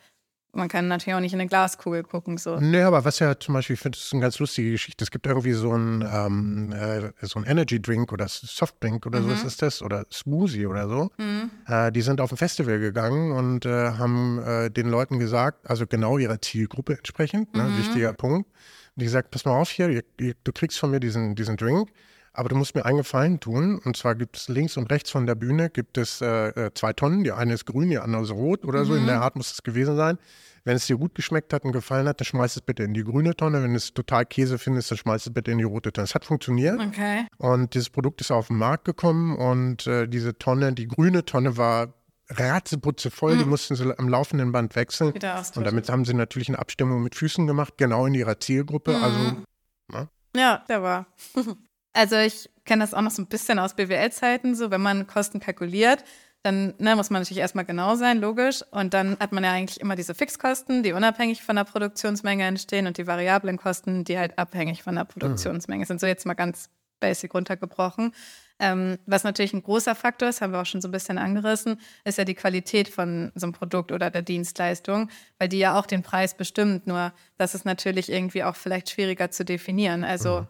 Man 0.56 0.68
kann 0.68 0.86
natürlich 0.86 1.16
auch 1.16 1.20
nicht 1.20 1.32
in 1.32 1.40
eine 1.40 1.48
Glaskugel 1.48 2.04
gucken. 2.04 2.38
So. 2.38 2.60
Nee, 2.60 2.82
aber 2.82 3.04
was 3.04 3.18
ja 3.18 3.36
zum 3.40 3.54
Beispiel, 3.54 3.74
ich 3.74 3.80
finde, 3.80 3.98
das 3.98 4.06
ist 4.06 4.12
eine 4.12 4.22
ganz 4.22 4.38
lustige 4.38 4.70
Geschichte. 4.70 5.02
Es 5.02 5.10
gibt 5.10 5.26
irgendwie 5.26 5.52
so 5.52 5.72
ein, 5.76 6.08
ähm, 6.08 6.72
äh, 6.72 7.10
so 7.26 7.40
ein 7.40 7.44
Energy 7.44 7.82
Drink 7.82 8.12
oder 8.12 8.28
Softdrink 8.28 9.04
oder 9.04 9.20
so 9.20 9.30
was 9.30 9.42
ist 9.42 9.62
das 9.62 9.82
oder 9.82 10.06
Smoothie 10.12 10.66
oder 10.66 10.88
so. 10.88 11.10
Mhm. 11.18 11.50
Äh, 11.66 11.90
die 11.90 12.02
sind 12.02 12.20
auf 12.20 12.30
ein 12.30 12.36
Festival 12.36 12.78
gegangen 12.78 13.32
und 13.32 13.66
äh, 13.66 13.92
haben 13.94 14.38
äh, 14.44 14.70
den 14.70 14.88
Leuten 14.88 15.18
gesagt, 15.18 15.68
also 15.68 15.88
genau 15.88 16.18
ihrer 16.18 16.40
Zielgruppe 16.40 16.98
entsprechend, 16.98 17.52
ne, 17.56 17.76
wichtiger 17.76 18.12
Punkt. 18.12 18.48
Und 18.96 19.00
die 19.00 19.06
gesagt, 19.06 19.30
pass 19.30 19.44
mal 19.44 19.58
auf 19.58 19.70
hier, 19.70 20.02
du 20.18 20.52
kriegst 20.52 20.78
von 20.78 20.90
mir 20.90 21.00
diesen, 21.00 21.34
diesen 21.34 21.56
Drink, 21.56 21.90
aber 22.32 22.48
du 22.48 22.56
musst 22.56 22.74
mir 22.74 22.84
einen 22.84 22.98
Gefallen 22.98 23.40
tun. 23.40 23.80
Und 23.84 23.96
zwar 23.96 24.14
gibt 24.14 24.36
es 24.36 24.48
links 24.48 24.76
und 24.76 24.90
rechts 24.90 25.10
von 25.10 25.26
der 25.26 25.34
Bühne 25.34 25.70
gibt 25.70 25.98
es 25.98 26.20
äh, 26.20 26.48
äh, 26.48 26.70
zwei 26.74 26.92
Tonnen. 26.92 27.24
Die 27.24 27.32
eine 27.32 27.54
ist 27.54 27.64
grün, 27.64 27.90
die 27.90 27.98
andere 27.98 28.22
ist 28.22 28.30
rot 28.30 28.64
oder 28.64 28.84
so. 28.84 28.94
In 28.94 29.06
der 29.06 29.20
Art 29.20 29.36
muss 29.36 29.52
es 29.52 29.62
gewesen 29.62 29.96
sein. 29.96 30.18
Wenn 30.64 30.76
es 30.76 30.86
dir 30.86 30.96
gut 30.96 31.14
geschmeckt 31.14 31.52
hat 31.52 31.64
und 31.64 31.72
gefallen 31.72 32.08
hat, 32.08 32.20
dann 32.20 32.24
schmeiß 32.24 32.56
es 32.56 32.62
bitte 32.62 32.84
in 32.84 32.94
die 32.94 33.04
grüne 33.04 33.36
Tonne. 33.36 33.62
Wenn 33.62 33.72
du 33.72 33.76
es 33.76 33.92
total 33.92 34.24
Käse 34.24 34.58
findest, 34.58 34.90
dann 34.90 34.98
schmeiß 34.98 35.26
es 35.26 35.32
bitte 35.32 35.50
in 35.50 35.58
die 35.58 35.64
rote 35.64 35.92
Tonne. 35.92 36.04
Es 36.04 36.14
hat 36.14 36.24
funktioniert. 36.24 36.80
Okay. 36.80 37.26
Und 37.36 37.74
dieses 37.74 37.90
Produkt 37.90 38.20
ist 38.20 38.30
auf 38.30 38.48
den 38.48 38.56
Markt 38.56 38.84
gekommen 38.84 39.36
und 39.36 39.86
äh, 39.86 40.08
diese 40.08 40.38
Tonne, 40.38 40.72
die 40.72 40.88
grüne 40.88 41.24
Tonne 41.24 41.56
war 41.56 41.92
ratzeputze 42.30 43.10
voll, 43.10 43.36
die 43.36 43.44
mussten 43.44 43.76
sie 43.76 43.98
am 43.98 44.08
laufenden 44.08 44.52
Band 44.52 44.76
wechseln. 44.76 45.08
Mhm. 45.14 45.56
Und 45.56 45.64
damit 45.64 45.88
haben 45.88 46.04
sie 46.04 46.14
natürlich 46.14 46.48
eine 46.48 46.58
Abstimmung 46.58 47.02
mit 47.02 47.14
Füßen 47.14 47.46
gemacht, 47.46 47.74
genau 47.76 48.06
in 48.06 48.14
ihrer 48.14 48.40
Zielgruppe. 48.40 48.96
Mhm. 48.96 49.02
Also 49.02 50.08
Ja, 50.36 50.64
der 50.68 50.82
war. 50.82 51.06
Also 51.96 52.16
ich 52.16 52.50
kenne 52.64 52.82
das 52.82 52.92
auch 52.92 53.02
noch 53.02 53.12
so 53.12 53.22
ein 53.22 53.28
bisschen 53.28 53.60
aus 53.60 53.74
BWL-Zeiten, 53.74 54.56
so 54.56 54.72
wenn 54.72 54.80
man 54.80 55.06
Kosten 55.06 55.38
kalkuliert, 55.38 56.02
dann 56.42 56.74
ne, 56.78 56.94
muss 56.94 57.08
man 57.08 57.22
natürlich 57.22 57.40
erstmal 57.40 57.64
genau 57.64 57.94
sein, 57.94 58.20
logisch. 58.20 58.62
Und 58.70 58.92
dann 58.92 59.16
hat 59.18 59.32
man 59.32 59.44
ja 59.44 59.52
eigentlich 59.52 59.80
immer 59.80 59.94
diese 59.96 60.14
Fixkosten, 60.14 60.82
die 60.82 60.92
unabhängig 60.92 61.42
von 61.42 61.56
der 61.56 61.64
Produktionsmenge 61.64 62.44
entstehen 62.44 62.86
und 62.86 62.98
die 62.98 63.06
variablen 63.06 63.56
Kosten, 63.56 64.04
die 64.04 64.18
halt 64.18 64.38
abhängig 64.38 64.82
von 64.82 64.96
der 64.96 65.04
Produktionsmenge 65.04 65.86
sind. 65.86 66.00
So 66.00 66.06
jetzt 66.06 66.26
mal 66.26 66.34
ganz 66.34 66.68
basic 67.00 67.32
runtergebrochen. 67.32 68.12
Ähm, 68.60 68.98
was 69.06 69.24
natürlich 69.24 69.52
ein 69.52 69.62
großer 69.62 69.94
Faktor 69.96 70.28
ist, 70.28 70.40
haben 70.40 70.52
wir 70.52 70.60
auch 70.60 70.66
schon 70.66 70.80
so 70.80 70.86
ein 70.88 70.92
bisschen 70.92 71.18
angerissen, 71.18 71.80
ist 72.04 72.18
ja 72.18 72.24
die 72.24 72.34
Qualität 72.34 72.88
von 72.88 73.32
so 73.34 73.46
einem 73.46 73.52
Produkt 73.52 73.90
oder 73.90 74.10
der 74.10 74.22
Dienstleistung, 74.22 75.10
weil 75.38 75.48
die 75.48 75.58
ja 75.58 75.78
auch 75.78 75.86
den 75.86 76.02
Preis 76.02 76.36
bestimmt. 76.36 76.86
Nur 76.86 77.12
das 77.36 77.54
ist 77.54 77.64
natürlich 77.64 78.10
irgendwie 78.12 78.44
auch 78.44 78.54
vielleicht 78.56 78.90
schwieriger 78.90 79.30
zu 79.30 79.44
definieren. 79.44 80.04
Also, 80.04 80.46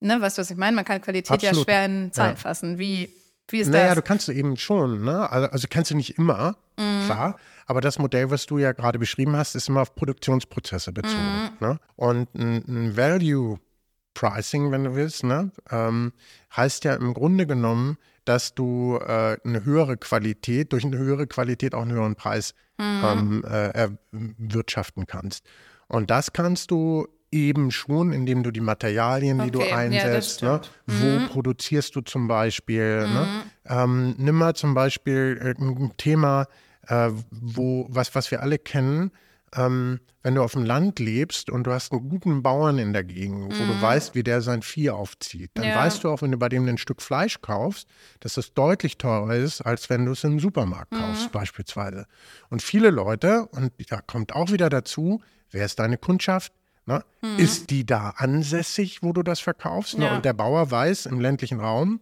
ne, 0.00 0.20
weißt 0.20 0.38
du, 0.38 0.42
was 0.42 0.50
ich 0.50 0.56
meine? 0.56 0.76
Man 0.76 0.84
kann 0.84 1.00
Qualität 1.00 1.32
Absolut. 1.32 1.56
ja 1.56 1.62
schwer 1.64 1.84
in 1.86 2.12
Zahlen 2.12 2.34
Ja. 2.34 2.36
fassen. 2.36 2.78
Wie 2.78 3.10
Wie 3.48 3.58
ist 3.58 3.68
naja, 3.68 3.86
das? 3.88 3.94
du 3.96 4.02
kannst 4.02 4.28
du 4.28 4.32
eben 4.32 4.56
schon, 4.56 5.02
ne? 5.04 5.28
Also, 5.28 5.48
also 5.50 5.66
kannst 5.68 5.90
du 5.90 5.96
nicht 5.96 6.16
immer, 6.18 6.56
Mhm. 6.78 7.04
klar. 7.06 7.36
Aber 7.66 7.80
das 7.80 7.98
Modell, 7.98 8.30
was 8.30 8.46
du 8.46 8.58
ja 8.58 8.70
gerade 8.70 9.00
beschrieben 9.00 9.34
hast, 9.34 9.56
ist 9.56 9.68
immer 9.68 9.82
auf 9.82 9.96
Produktionsprozesse 9.96 10.92
bezogen. 10.92 11.50
Mhm. 11.60 11.66
Ne? 11.66 11.78
Und 11.96 12.32
ein, 12.36 12.64
ein 12.68 12.96
Value 12.96 13.58
Pricing, 14.14 14.70
wenn 14.70 14.84
du 14.84 14.94
willst, 14.94 15.24
ne? 15.24 15.50
ähm, 15.70 16.12
heißt 16.54 16.84
ja 16.84 16.94
im 16.94 17.14
Grunde 17.14 17.46
genommen, 17.46 17.96
dass 18.24 18.54
du 18.54 18.98
äh, 18.98 19.36
eine 19.44 19.64
höhere 19.64 19.96
Qualität, 19.96 20.72
durch 20.72 20.84
eine 20.84 20.98
höhere 20.98 21.26
Qualität 21.26 21.74
auch 21.74 21.82
einen 21.82 21.92
höheren 21.92 22.16
Preis 22.16 22.54
Mhm. 22.80 23.04
ähm, 23.04 23.44
äh, 23.46 23.88
erwirtschaften 24.12 25.06
kannst. 25.06 25.44
Und 25.86 26.10
das 26.10 26.32
kannst 26.32 26.70
du 26.70 27.06
eben 27.30 27.70
schon, 27.70 28.12
indem 28.12 28.42
du 28.42 28.50
die 28.50 28.60
Materialien, 28.60 29.38
die 29.38 29.50
du 29.50 29.60
Okay, 29.60 29.70
ja, 29.70 29.76
einsetzt, 29.76 30.42
ne? 30.42 30.60
wo 30.86 31.26
produzierst 31.28 31.94
du 31.94 32.00
zum 32.00 32.26
Beispiel, 32.26 33.06
ne? 33.06 33.28
ähm, 33.66 34.14
nimm 34.18 34.36
mal 34.36 34.54
zum 34.54 34.74
Beispiel 34.74 35.38
äh, 35.40 35.62
ein 35.62 35.92
Thema, 35.96 36.46
äh, 36.86 37.10
wo, 37.30 37.86
was, 37.88 38.14
was 38.14 38.30
wir 38.30 38.42
alle 38.42 38.58
kennen, 38.58 39.12
ähm, 39.56 40.00
wenn 40.22 40.34
du 40.34 40.42
auf 40.42 40.52
dem 40.52 40.64
Land 40.64 40.98
lebst 40.98 41.50
und 41.50 41.64
du 41.64 41.72
hast 41.72 41.92
einen 41.92 42.08
guten 42.08 42.42
Bauern 42.42 42.78
in 42.78 42.92
der 42.92 43.04
Gegend, 43.04 43.52
wo 43.58 43.64
du 43.64 43.82
weißt, 43.82 44.14
wie 44.14 44.22
der 44.22 44.42
sein 44.42 44.62
Vieh 44.62 44.90
aufzieht, 44.90 45.50
dann 45.54 45.64
Ja. 45.64 45.76
weißt 45.76 46.04
du 46.04 46.10
auch, 46.10 46.22
wenn 46.22 46.30
du 46.30 46.36
bei 46.38 46.48
dem 46.48 46.68
ein 46.68 46.78
Stück 46.78 47.00
Fleisch 47.02 47.40
kaufst, 47.40 47.88
dass 48.20 48.34
das 48.34 48.52
deutlich 48.54 48.98
teurer 48.98 49.34
ist, 49.34 49.62
als 49.62 49.88
wenn 49.90 50.04
du 50.04 50.12
es 50.12 50.22
im 50.24 50.38
Supermarkt 50.38 50.92
kaufst, 50.92 51.32
beispielsweise. 51.32 52.06
Und 52.50 52.62
viele 52.62 52.90
Leute, 52.90 53.46
und 53.52 53.72
da 53.90 54.00
kommt 54.02 54.34
auch 54.34 54.50
wieder 54.52 54.68
dazu, 54.68 55.20
wer 55.50 55.64
ist 55.64 55.78
deine 55.78 55.96
Kundschaft? 55.98 56.52
Ne? 56.86 57.04
Ist 57.36 57.70
die 57.70 57.84
da 57.86 58.10
ansässig, 58.16 59.02
wo 59.02 59.12
du 59.12 59.22
das 59.22 59.40
verkaufst? 59.40 59.98
Ne? 59.98 60.06
Ja. 60.06 60.16
Und 60.16 60.24
der 60.24 60.32
Bauer 60.32 60.70
weiß 60.70 61.06
im 61.06 61.20
ländlichen 61.20 61.60
Raum, 61.60 62.00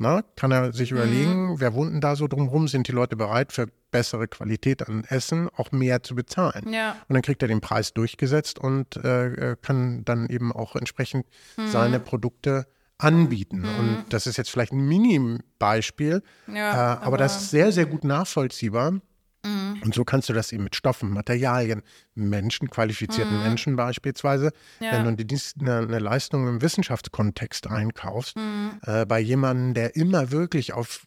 na, 0.00 0.22
kann 0.34 0.50
er 0.50 0.72
sich 0.72 0.92
überlegen, 0.92 1.60
wer 1.60 1.74
wohnt 1.74 1.92
denn 1.92 2.00
da 2.00 2.16
so 2.16 2.26
drumherum? 2.26 2.68
Sind 2.68 2.88
die 2.88 2.92
Leute 2.92 3.16
bereit, 3.16 3.52
für 3.52 3.66
bessere 3.90 4.28
Qualität 4.28 4.88
an 4.88 5.04
Essen 5.04 5.50
auch 5.54 5.72
mehr 5.72 6.02
zu 6.02 6.14
bezahlen? 6.14 6.72
Ja. 6.72 6.96
Und 7.06 7.14
dann 7.14 7.22
kriegt 7.22 7.42
er 7.42 7.48
den 7.48 7.60
Preis 7.60 7.92
durchgesetzt 7.92 8.58
und 8.58 8.96
äh, 8.96 9.52
äh, 9.52 9.56
kann 9.60 10.04
dann 10.06 10.28
eben 10.30 10.52
auch 10.52 10.74
entsprechend 10.74 11.26
seine 11.66 12.00
Produkte 12.00 12.66
anbieten. 12.96 13.64
Und 13.64 14.04
das 14.08 14.26
ist 14.26 14.36
jetzt 14.36 14.50
vielleicht 14.50 14.72
ein 14.72 14.86
Mini-Beispiel, 14.86 16.22
Ja, 16.46 16.94
äh, 16.94 17.04
aber, 17.04 17.18
das 17.18 17.42
ist 17.42 17.50
sehr, 17.50 17.70
sehr 17.70 17.86
gut 17.86 18.04
nachvollziehbar. 18.04 19.00
Mhm. 19.44 19.80
Und 19.82 19.94
so 19.94 20.04
kannst 20.04 20.28
du 20.28 20.32
das 20.32 20.52
eben 20.52 20.64
mit 20.64 20.76
Stoffen, 20.76 21.10
Materialien, 21.10 21.82
Menschen, 22.14 22.68
qualifizierten 22.70 23.38
Menschen 23.42 23.76
beispielsweise, 23.76 24.52
Mhm. 24.80 24.84
Ja. 24.86 24.92
wenn 24.92 25.04
du 25.04 25.16
die 25.16 25.26
Dienst- 25.26 25.56
eine, 25.60 25.78
eine 25.78 25.98
Leistung 25.98 26.46
im 26.48 26.60
Wissenschaftskontext 26.62 27.66
einkaufst, 27.68 28.36
Mhm. 28.36 28.72
äh, 28.82 29.06
bei 29.06 29.20
jemandem, 29.20 29.74
der 29.74 29.96
immer 29.96 30.30
wirklich 30.30 30.72
auf 30.72 31.06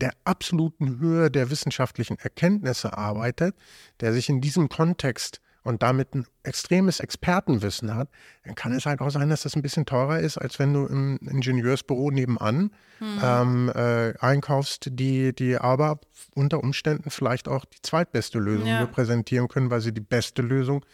der 0.00 0.12
absoluten 0.24 0.98
Höhe 0.98 1.30
der 1.30 1.50
wissenschaftlichen 1.50 2.18
Erkenntnisse 2.18 2.96
arbeitet, 2.98 3.54
der 4.00 4.12
sich 4.12 4.28
in 4.28 4.40
diesem 4.40 4.68
Kontext 4.68 5.40
und 5.64 5.82
damit 5.82 6.14
ein 6.14 6.26
extremes 6.44 7.00
Expertenwissen 7.00 7.94
hat, 7.94 8.08
dann 8.44 8.54
kann 8.54 8.72
es 8.72 8.86
halt 8.86 9.00
auch 9.00 9.10
sein, 9.10 9.28
dass 9.30 9.42
das 9.42 9.56
ein 9.56 9.62
bisschen 9.62 9.86
teurer 9.86 10.20
ist, 10.20 10.38
als 10.38 10.58
wenn 10.58 10.72
du 10.72 10.86
im 10.86 11.18
Ingenieursbüro 11.22 12.10
nebenan 12.10 12.70
Mhm. 13.00 13.20
ähm, 13.22 13.72
äh, 13.74 14.14
einkaufst, 14.20 14.88
die, 14.92 15.34
die 15.34 15.56
aber 15.56 15.98
unter 16.34 16.62
Umständen 16.62 17.10
vielleicht 17.10 17.48
auch 17.48 17.64
die 17.64 17.82
zweitbeste 17.82 18.38
Lösung 18.38 18.68
Ja. 18.68 18.78
repräsentieren 18.80 19.48
können, 19.48 19.70
weil 19.70 19.80
sie 19.80 19.92
die 19.92 20.00
beste 20.00 20.42
Lösung 20.42 20.84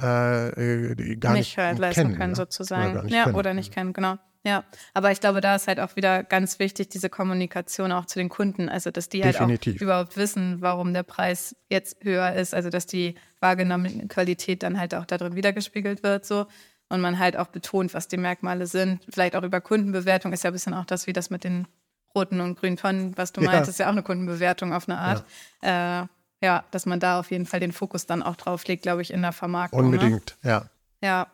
äh, 0.00 0.48
äh, 0.90 0.94
die 0.94 1.20
gar 1.20 1.32
nicht 1.34 1.40
nicht, 1.48 1.58
halt 1.58 1.78
leisten 1.78 2.02
kennen, 2.02 2.16
können, 2.16 2.30
ne? 2.30 2.36
sozusagen. 2.36 2.92
Oder 2.92 3.02
nicht 3.02 3.14
ja, 3.14 3.24
können. 3.24 3.36
oder 3.36 3.54
nicht 3.54 3.72
kennen, 3.74 3.92
genau. 3.92 4.16
Ja, 4.44 4.64
aber 4.92 5.12
ich 5.12 5.20
glaube, 5.20 5.40
da 5.40 5.54
ist 5.54 5.68
halt 5.68 5.78
auch 5.78 5.94
wieder 5.94 6.24
ganz 6.24 6.58
wichtig, 6.58 6.88
diese 6.88 7.08
Kommunikation 7.08 7.92
auch 7.92 8.06
zu 8.06 8.18
den 8.18 8.28
Kunden. 8.28 8.68
Also, 8.68 8.90
dass 8.90 9.08
die 9.08 9.22
halt 9.22 9.34
Definitiv. 9.36 9.76
auch 9.76 9.82
überhaupt 9.82 10.16
wissen, 10.16 10.60
warum 10.60 10.92
der 10.92 11.04
Preis 11.04 11.54
jetzt 11.70 12.02
höher 12.02 12.32
ist. 12.32 12.52
Also, 12.52 12.68
dass 12.68 12.86
die 12.86 13.14
wahrgenommene 13.40 14.08
Qualität 14.08 14.62
dann 14.64 14.78
halt 14.80 14.94
auch 14.94 15.06
darin 15.06 15.36
wiedergespiegelt 15.36 16.02
wird, 16.02 16.24
so. 16.26 16.46
Und 16.88 17.00
man 17.00 17.18
halt 17.18 17.36
auch 17.36 17.46
betont, 17.46 17.94
was 17.94 18.08
die 18.08 18.16
Merkmale 18.18 18.66
sind. 18.66 19.02
Vielleicht 19.08 19.34
auch 19.36 19.44
über 19.44 19.60
Kundenbewertung 19.60 20.32
ist 20.32 20.44
ja 20.44 20.50
ein 20.50 20.52
bisschen 20.52 20.74
auch 20.74 20.84
das, 20.84 21.06
wie 21.06 21.12
das 21.12 21.30
mit 21.30 21.44
den 21.44 21.66
roten 22.14 22.40
und 22.40 22.58
grünen 22.58 22.76
Tonnen, 22.76 23.16
was 23.16 23.32
du 23.32 23.40
Ja. 23.40 23.50
meinst, 23.50 23.70
ist 23.70 23.78
ja 23.78 23.86
auch 23.86 23.92
eine 23.92 24.02
Kundenbewertung 24.02 24.74
auf 24.74 24.88
eine 24.88 24.98
Art. 24.98 25.24
Ja, 25.62 26.02
äh, 26.02 26.06
ja 26.42 26.64
dass 26.70 26.84
man 26.84 27.00
da 27.00 27.18
auf 27.20 27.30
jeden 27.30 27.46
Fall 27.46 27.60
den 27.60 27.72
Fokus 27.72 28.06
dann 28.06 28.22
auch 28.22 28.36
drauf 28.36 28.66
legt, 28.66 28.82
glaube 28.82 29.00
ich, 29.02 29.10
in 29.12 29.22
der 29.22 29.32
Vermarktung. 29.32 29.80
Ne? 29.80 29.86
Unbedingt, 29.86 30.36
ja. 30.42 30.66
Ja. 31.02 31.28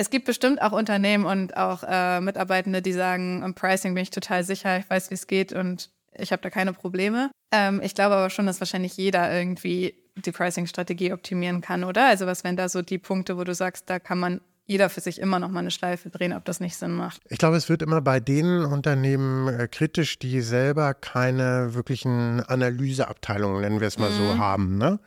Es 0.00 0.08
gibt 0.08 0.24
bestimmt 0.24 0.62
auch 0.62 0.72
Unternehmen 0.72 1.26
und 1.26 1.58
auch 1.58 1.82
äh, 1.86 2.22
Mitarbeitende, 2.22 2.80
die 2.80 2.94
sagen, 2.94 3.42
im 3.42 3.52
Pricing 3.52 3.92
bin 3.92 4.02
ich 4.02 4.08
total 4.08 4.44
sicher, 4.44 4.78
ich 4.78 4.88
weiß, 4.88 5.10
wie 5.10 5.14
es 5.14 5.26
geht 5.26 5.52
und 5.52 5.90
ich 6.16 6.32
habe 6.32 6.40
da 6.40 6.48
keine 6.48 6.72
Probleme. 6.72 7.30
Ähm, 7.52 7.82
ich 7.84 7.94
glaube 7.94 8.14
aber 8.14 8.30
schon, 8.30 8.46
dass 8.46 8.60
wahrscheinlich 8.62 8.96
jeder 8.96 9.30
irgendwie 9.30 9.94
die 10.16 10.32
Pricing-Strategie 10.32 11.12
optimieren 11.12 11.60
kann, 11.60 11.84
oder? 11.84 12.06
Also 12.06 12.24
was 12.24 12.44
wären 12.44 12.56
da 12.56 12.70
so 12.70 12.80
die 12.80 12.96
Punkte, 12.96 13.36
wo 13.36 13.44
du 13.44 13.54
sagst, 13.54 13.90
da 13.90 13.98
kann 13.98 14.18
man 14.18 14.40
jeder 14.64 14.88
für 14.88 15.02
sich 15.02 15.20
immer 15.20 15.38
noch 15.38 15.50
mal 15.50 15.60
eine 15.60 15.70
Schleife 15.70 16.08
drehen, 16.08 16.32
ob 16.32 16.46
das 16.46 16.60
nicht 16.60 16.76
Sinn 16.76 16.92
macht? 16.92 17.20
Ich 17.28 17.36
glaube, 17.36 17.58
es 17.58 17.68
wird 17.68 17.82
immer 17.82 18.00
bei 18.00 18.20
den 18.20 18.64
Unternehmen 18.64 19.48
äh, 19.48 19.68
kritisch, 19.68 20.18
die 20.18 20.40
selber 20.40 20.94
keine 20.94 21.74
wirklichen 21.74 22.40
Analyseabteilungen, 22.40 23.60
nennen 23.60 23.80
wir 23.80 23.88
es 23.88 23.98
mal 23.98 24.10
so, 24.10 24.38
haben. 24.38 24.78
Ne? 24.78 24.98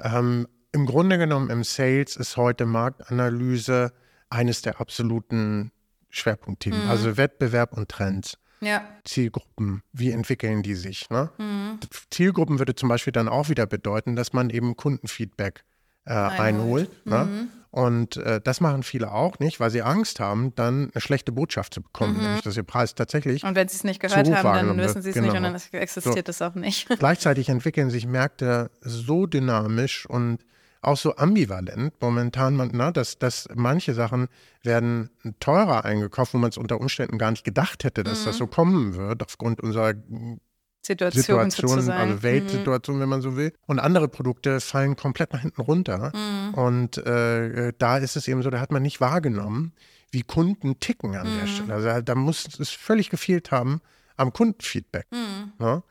Ähm, 0.00 0.46
Im 0.72 0.84
Grunde 0.84 1.16
genommen 1.16 1.48
im 1.48 1.64
Sales 1.64 2.16
ist 2.16 2.36
heute 2.36 2.66
Marktanalyse 2.66 3.94
eines 4.30 4.62
der 4.62 4.80
absoluten 4.80 5.70
Schwerpunktthemen. 6.10 6.88
Also 6.88 7.16
Wettbewerb 7.16 7.72
und 7.76 7.88
Trends. 7.88 8.38
Ja. 8.60 8.82
Zielgruppen, 9.04 9.82
wie 9.92 10.10
entwickeln 10.10 10.62
die 10.62 10.74
sich? 10.74 11.10
Ne? 11.10 11.30
Zielgruppen 12.10 12.58
würde 12.58 12.74
zum 12.74 12.88
Beispiel 12.88 13.12
dann 13.12 13.28
auch 13.28 13.48
wieder 13.48 13.66
bedeuten, 13.66 14.16
dass 14.16 14.32
man 14.32 14.48
eben 14.48 14.76
Kundenfeedback 14.76 15.64
äh, 16.06 16.12
einholt. 16.12 16.90
Ne? 17.06 17.48
Und 17.70 18.16
äh, 18.18 18.40
das 18.40 18.60
machen 18.60 18.84
viele 18.84 19.12
auch 19.12 19.40
nicht, 19.40 19.58
weil 19.58 19.68
sie 19.68 19.82
Angst 19.82 20.20
haben, 20.20 20.54
dann 20.54 20.90
eine 20.94 21.00
schlechte 21.00 21.32
Botschaft 21.32 21.74
zu 21.74 21.82
bekommen, 21.82 22.16
nämlich 22.22 22.42
dass 22.42 22.56
ihr 22.56 22.62
Preis 22.62 22.94
tatsächlich. 22.94 23.42
Und 23.42 23.56
wenn 23.56 23.66
sie 23.66 23.76
es 23.76 23.84
nicht 23.84 24.00
gehört 24.00 24.30
haben, 24.30 24.68
dann 24.68 24.78
wissen 24.78 25.02
sie 25.02 25.08
es 25.10 25.14
Genau. 25.16 25.26
nicht 25.26 25.36
und 25.36 25.42
dann 25.42 25.60
existiert 25.80 26.28
es 26.28 26.40
auch 26.40 26.54
nicht. 26.54 26.88
Gleichzeitig 26.98 27.48
entwickeln 27.48 27.90
sich 27.90 28.06
Märkte 28.06 28.70
so 28.80 29.26
dynamisch 29.26 30.06
und 30.06 30.38
auch 30.86 30.96
so 30.96 31.16
ambivalent 31.16 31.94
momentan, 32.00 32.56
man, 32.56 32.70
na, 32.72 32.90
dass, 32.90 33.18
dass 33.18 33.48
manche 33.54 33.94
Sachen 33.94 34.28
werden 34.62 35.10
teurer 35.40 35.84
eingekauft, 35.84 36.34
wo 36.34 36.38
man 36.38 36.50
es 36.50 36.58
unter 36.58 36.80
Umständen 36.80 37.18
gar 37.18 37.30
nicht 37.30 37.44
gedacht 37.44 37.84
hätte, 37.84 38.04
dass 38.04 38.24
das 38.24 38.36
so 38.36 38.46
kommen 38.46 38.94
wird, 38.94 39.22
aufgrund 39.22 39.60
unserer 39.60 39.94
Situation, 40.82 41.22
Situation, 41.22 41.68
sozusagen. 41.70 42.10
also 42.10 42.22
Weltsituation, 42.22 43.00
wenn 43.00 43.08
man 43.08 43.22
so 43.22 43.36
will. 43.36 43.52
Und 43.66 43.78
andere 43.78 44.08
Produkte 44.08 44.60
fallen 44.60 44.96
komplett 44.96 45.32
nach 45.32 45.40
hinten 45.40 45.62
runter. 45.62 46.12
Und 46.52 46.98
äh, 46.98 47.72
da 47.78 47.96
ist 47.98 48.16
es 48.16 48.28
eben 48.28 48.42
so, 48.42 48.50
da 48.50 48.60
hat 48.60 48.70
man 48.70 48.82
nicht 48.82 49.00
wahrgenommen, 49.00 49.72
wie 50.10 50.22
Kunden 50.22 50.78
ticken 50.80 51.16
an 51.16 51.26
der 51.40 51.46
Stelle. 51.46 51.74
Also 51.74 52.02
da 52.02 52.14
muss 52.14 52.58
es 52.58 52.70
völlig 52.70 53.08
gefehlt 53.08 53.50
haben 53.50 53.80
am 54.16 54.32
Kundenfeedback. 54.32 55.06
Ne? 55.58 55.82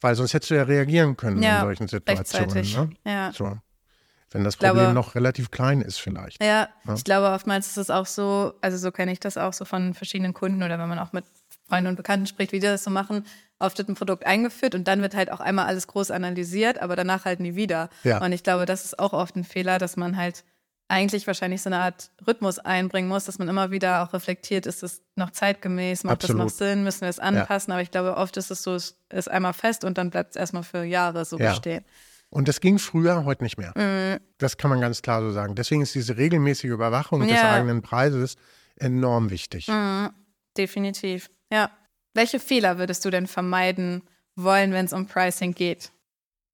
Weil 0.00 0.14
sonst 0.14 0.32
hättest 0.34 0.50
du 0.50 0.56
ja 0.56 0.62
reagieren 0.62 1.16
können 1.16 1.42
Ja, 1.42 1.56
in 1.56 1.64
solchen 1.66 1.88
Situationen. 1.88 2.54
Ne? 2.54 2.90
Ja. 3.04 3.32
So. 3.32 3.58
Wenn 4.30 4.44
das 4.44 4.58
glaube- 4.58 4.76
Problem 4.78 4.94
noch 4.94 5.14
relativ 5.14 5.50
klein 5.50 5.80
ist 5.80 5.98
vielleicht. 5.98 6.42
Ja, 6.42 6.68
ich 6.94 7.04
glaube, 7.04 7.28
oftmals 7.30 7.66
ist 7.68 7.78
es 7.78 7.90
auch 7.90 8.06
so, 8.06 8.54
also 8.60 8.76
so 8.76 8.90
kenne 8.92 9.12
ich 9.12 9.20
das 9.20 9.38
auch 9.38 9.52
so 9.52 9.64
von 9.64 9.94
verschiedenen 9.94 10.34
Kunden 10.34 10.62
oder 10.62 10.78
wenn 10.78 10.88
man 10.88 10.98
auch 10.98 11.12
mit 11.12 11.24
Freunden 11.66 11.88
und 11.88 11.96
Bekannten 11.96 12.26
spricht, 12.26 12.52
wie 12.52 12.60
die 12.60 12.66
das 12.66 12.84
so 12.84 12.90
machen. 12.90 13.24
Oft 13.58 13.76
wird 13.78 13.88
ein 13.88 13.94
Produkt 13.94 14.26
eingeführt 14.26 14.74
und 14.74 14.86
dann 14.86 15.02
wird 15.02 15.14
halt 15.14 15.32
auch 15.32 15.40
einmal 15.40 15.66
alles 15.66 15.86
groß 15.86 16.10
analysiert, 16.10 16.80
aber 16.80 16.94
danach 16.96 17.24
halt 17.24 17.40
nie 17.40 17.54
wieder. 17.56 17.88
Ja. 18.04 18.22
Und 18.22 18.32
ich 18.32 18.42
glaube, 18.42 18.66
das 18.66 18.84
ist 18.84 18.98
auch 18.98 19.12
oft 19.12 19.34
ein 19.36 19.44
Fehler, 19.44 19.78
dass 19.78 19.96
man 19.96 20.16
halt 20.16 20.44
eigentlich 20.90 21.26
wahrscheinlich 21.26 21.60
so 21.60 21.68
eine 21.68 21.80
Art 21.80 22.10
Rhythmus 22.26 22.58
einbringen 22.58 23.08
muss, 23.08 23.24
dass 23.26 23.38
man 23.38 23.48
immer 23.48 23.70
wieder 23.70 24.02
auch 24.02 24.14
reflektiert, 24.14 24.64
ist 24.64 24.82
es 24.82 25.02
noch 25.16 25.30
zeitgemäß, 25.30 26.04
macht 26.04 26.22
Absolut. 26.24 26.40
das 26.46 26.52
noch 26.52 26.56
Sinn, 26.58 26.82
müssen 26.84 27.02
wir 27.02 27.08
es 27.08 27.18
anpassen. 27.18 27.72
Aber 27.72 27.82
ich 27.82 27.90
glaube, 27.90 28.16
oft 28.16 28.36
ist 28.38 28.50
es 28.50 28.62
so, 28.62 28.74
es 28.74 28.96
ist 29.10 29.30
einmal 29.30 29.52
fest 29.52 29.84
und 29.84 29.98
dann 29.98 30.08
bleibt 30.10 30.30
es 30.30 30.36
erstmal 30.36 30.62
für 30.62 30.84
Jahre 30.84 31.24
so 31.26 31.38
Ja. 31.38 31.50
bestehen. 31.50 31.84
Und 32.30 32.46
das 32.48 32.60
ging 32.60 32.78
früher, 32.78 33.24
heute 33.24 33.42
nicht 33.42 33.56
mehr. 33.58 34.20
Das 34.38 34.56
kann 34.56 34.70
man 34.70 34.80
ganz 34.80 35.00
klar 35.02 35.22
so 35.22 35.30
sagen. 35.32 35.54
Deswegen 35.54 35.80
ist 35.82 35.94
diese 35.94 36.16
regelmäßige 36.16 36.70
Überwachung 36.70 37.20
des 37.20 37.30
Ja. 37.32 37.52
eigenen 37.52 37.80
Preises 37.82 38.36
enorm 38.76 39.30
wichtig. 39.30 39.68
Mhm, 39.68 40.10
definitiv. 40.56 41.30
Ja. 41.52 41.70
Welche 42.14 42.38
Fehler 42.40 42.78
würdest 42.78 43.04
du 43.04 43.10
denn 43.10 43.26
vermeiden 43.26 44.02
wollen, 44.36 44.72
wenn 44.72 44.84
es 44.84 44.92
um 44.92 45.06
Pricing 45.06 45.54
geht? 45.54 45.90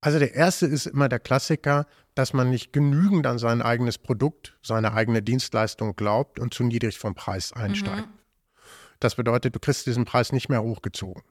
Also 0.00 0.18
der 0.18 0.34
erste 0.34 0.66
ist 0.66 0.86
immer 0.86 1.08
der 1.08 1.18
Klassiker, 1.18 1.86
dass 2.14 2.32
man 2.32 2.50
nicht 2.50 2.72
genügend 2.72 3.26
an 3.26 3.38
sein 3.38 3.62
eigenes 3.62 3.98
Produkt, 3.98 4.56
seine 4.62 4.92
eigene 4.92 5.22
Dienstleistung 5.22 5.96
glaubt 5.96 6.38
und 6.38 6.54
zu 6.54 6.62
niedrig 6.62 6.98
vom 6.98 7.14
Preis 7.14 7.52
einsteigt. 7.52 8.06
Das 9.00 9.16
bedeutet, 9.16 9.54
du 9.56 9.58
kriegst 9.60 9.86
diesen 9.86 10.04
Preis 10.04 10.30
nicht 10.32 10.48
mehr 10.48 10.62
hochgezogen. 10.62 11.22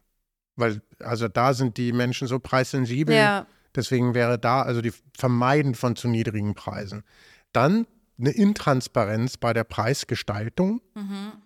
Weil, 0.55 0.81
also 1.00 1.27
da 1.27 1.53
sind 1.53 1.77
die 1.77 1.93
Menschen 1.93 2.27
so 2.27 2.39
preissensibel, 2.39 3.15
Ja. 3.15 3.47
Deswegen 3.75 4.13
wäre 4.13 4.39
da 4.39 4.62
also 4.62 4.82
die 4.82 4.94
Vermeiden 5.18 5.75
von 5.75 5.96
zu 5.96 6.08
niedrigen 6.08 6.56
Preisen. 6.56 7.03
Dann 7.51 7.86
eine 8.20 8.32
Intransparenz 8.32 9.38
bei 9.38 9.53
der 9.53 9.63
Preisgestaltung, 9.63 10.82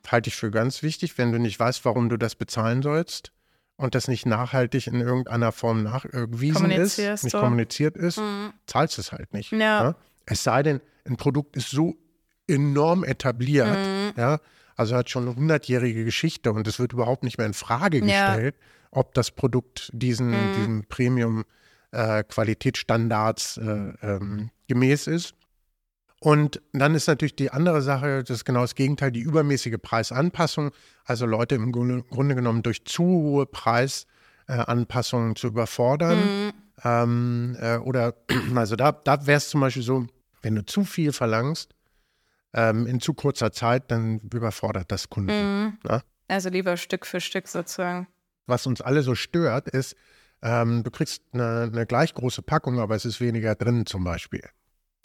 halte 0.08 0.30
ich 0.30 0.36
für 0.36 0.52
ganz 0.52 0.84
wichtig, 0.84 1.18
wenn 1.18 1.32
du 1.32 1.40
nicht 1.40 1.60
weißt, 1.60 1.86
warum 1.86 2.10
du 2.10 2.18
das 2.18 2.36
bezahlen 2.36 2.82
sollst 2.82 3.32
und 3.78 3.96
das 3.96 4.08
nicht 4.08 4.26
nachhaltig 4.26 4.88
in 4.88 5.00
irgendeiner 5.00 5.52
Form 5.52 5.84
nachgewiesen 5.84 6.72
ist, 6.72 6.98
nicht 6.98 7.32
so. 7.32 7.40
kommuniziert 7.40 7.96
ist, 7.96 8.18
mhm. 8.18 8.54
zahlst 8.66 8.98
es 9.00 9.12
halt 9.12 9.34
nicht. 9.34 9.52
Ja. 9.52 9.58
ja. 9.60 9.96
Es 10.26 10.44
sei 10.44 10.64
denn, 10.64 10.82
ein 11.06 11.16
Produkt 11.16 11.56
ist 11.56 11.70
so 11.70 11.96
enorm 12.48 13.04
etabliert, 13.04 13.78
mhm. 13.78 14.14
ja, 14.18 14.40
also 14.76 14.96
hat 14.96 15.10
schon 15.10 15.28
eine 15.28 15.36
hundertjährige 15.36 16.06
Geschichte 16.06 16.52
und 16.52 16.68
es 16.68 16.80
wird 16.80 16.94
überhaupt 16.94 17.24
nicht 17.24 17.38
mehr 17.38 17.48
in 17.48 17.54
Frage 17.54 18.02
gestellt, 18.02 18.56
ja. 18.60 18.62
ob 18.92 19.14
das 19.14 19.32
Produkt 19.32 19.90
diesen, 19.94 20.30
mhm. 20.32 20.54
diesem 20.56 20.84
Premium-Qualitätsstandards 20.88 21.48
äh, 21.92 22.20
äh, 22.20 23.62
ähm, 24.02 24.50
gemäß 24.68 25.08
ist. 25.08 25.34
Und 26.20 26.62
dann 26.74 26.96
ist 26.96 27.08
natürlich 27.08 27.36
die 27.36 27.52
andere 27.52 27.82
Sache, 27.82 28.24
das 28.24 28.38
ist 28.38 28.46
genau 28.46 28.62
das 28.62 28.76
Gegenteil, 28.76 29.12
die 29.12 29.20
übermäßige 29.20 29.78
Preisanpassung. 29.82 30.72
Also 31.06 31.26
Leute 31.26 31.56
im 31.56 31.72
Grunde 31.72 32.36
genommen 32.36 32.64
durch 32.64 32.86
zu 32.86 33.04
hohe 33.04 33.46
Preisanpassungen 33.46 35.36
zu 35.36 35.48
überfordern. 35.48 36.18
Mhm. 36.18 36.54
Ähm, 36.84 37.58
äh, 37.60 37.78
oder, 37.78 38.16
also 38.56 38.76
da, 38.76 38.92
da 38.92 39.26
wäre 39.28 39.38
es 39.38 39.50
zum 39.50 39.62
Beispiel 39.62 39.84
so, 39.84 40.08
wenn 40.42 40.56
du 40.56 40.66
zu 40.66 40.84
viel 40.84 41.14
verlangst, 41.14 41.76
ähm, 42.54 42.88
in 42.88 43.00
zu 43.00 43.14
kurzer 43.14 43.52
Zeit, 43.52 43.92
dann 43.92 44.20
überfordert 44.20 44.92
das 44.92 45.10
Kunden. 45.10 45.32
Mhm. 45.32 45.78
Ne? 45.84 46.02
Also 46.28 46.50
lieber 46.50 46.78
Stück 46.78 47.06
für 47.06 47.22
Stück 47.22 47.48
sozusagen. 47.48 48.08
Was 48.48 48.66
uns 48.66 48.82
alle 48.82 49.02
so 49.02 49.14
stört, 49.14 49.70
ist, 49.70 49.96
ähm, 50.42 50.84
du 50.84 50.92
kriegst 50.92 51.24
eine, 51.34 51.70
eine, 51.72 51.86
gleich 51.86 52.14
große 52.14 52.42
Packung, 52.42 52.80
aber 52.80 52.96
es 52.96 53.06
ist 53.06 53.20
weniger 53.22 53.56
drin 53.56 53.86
zum 53.86 54.04
Beispiel. 54.04 54.44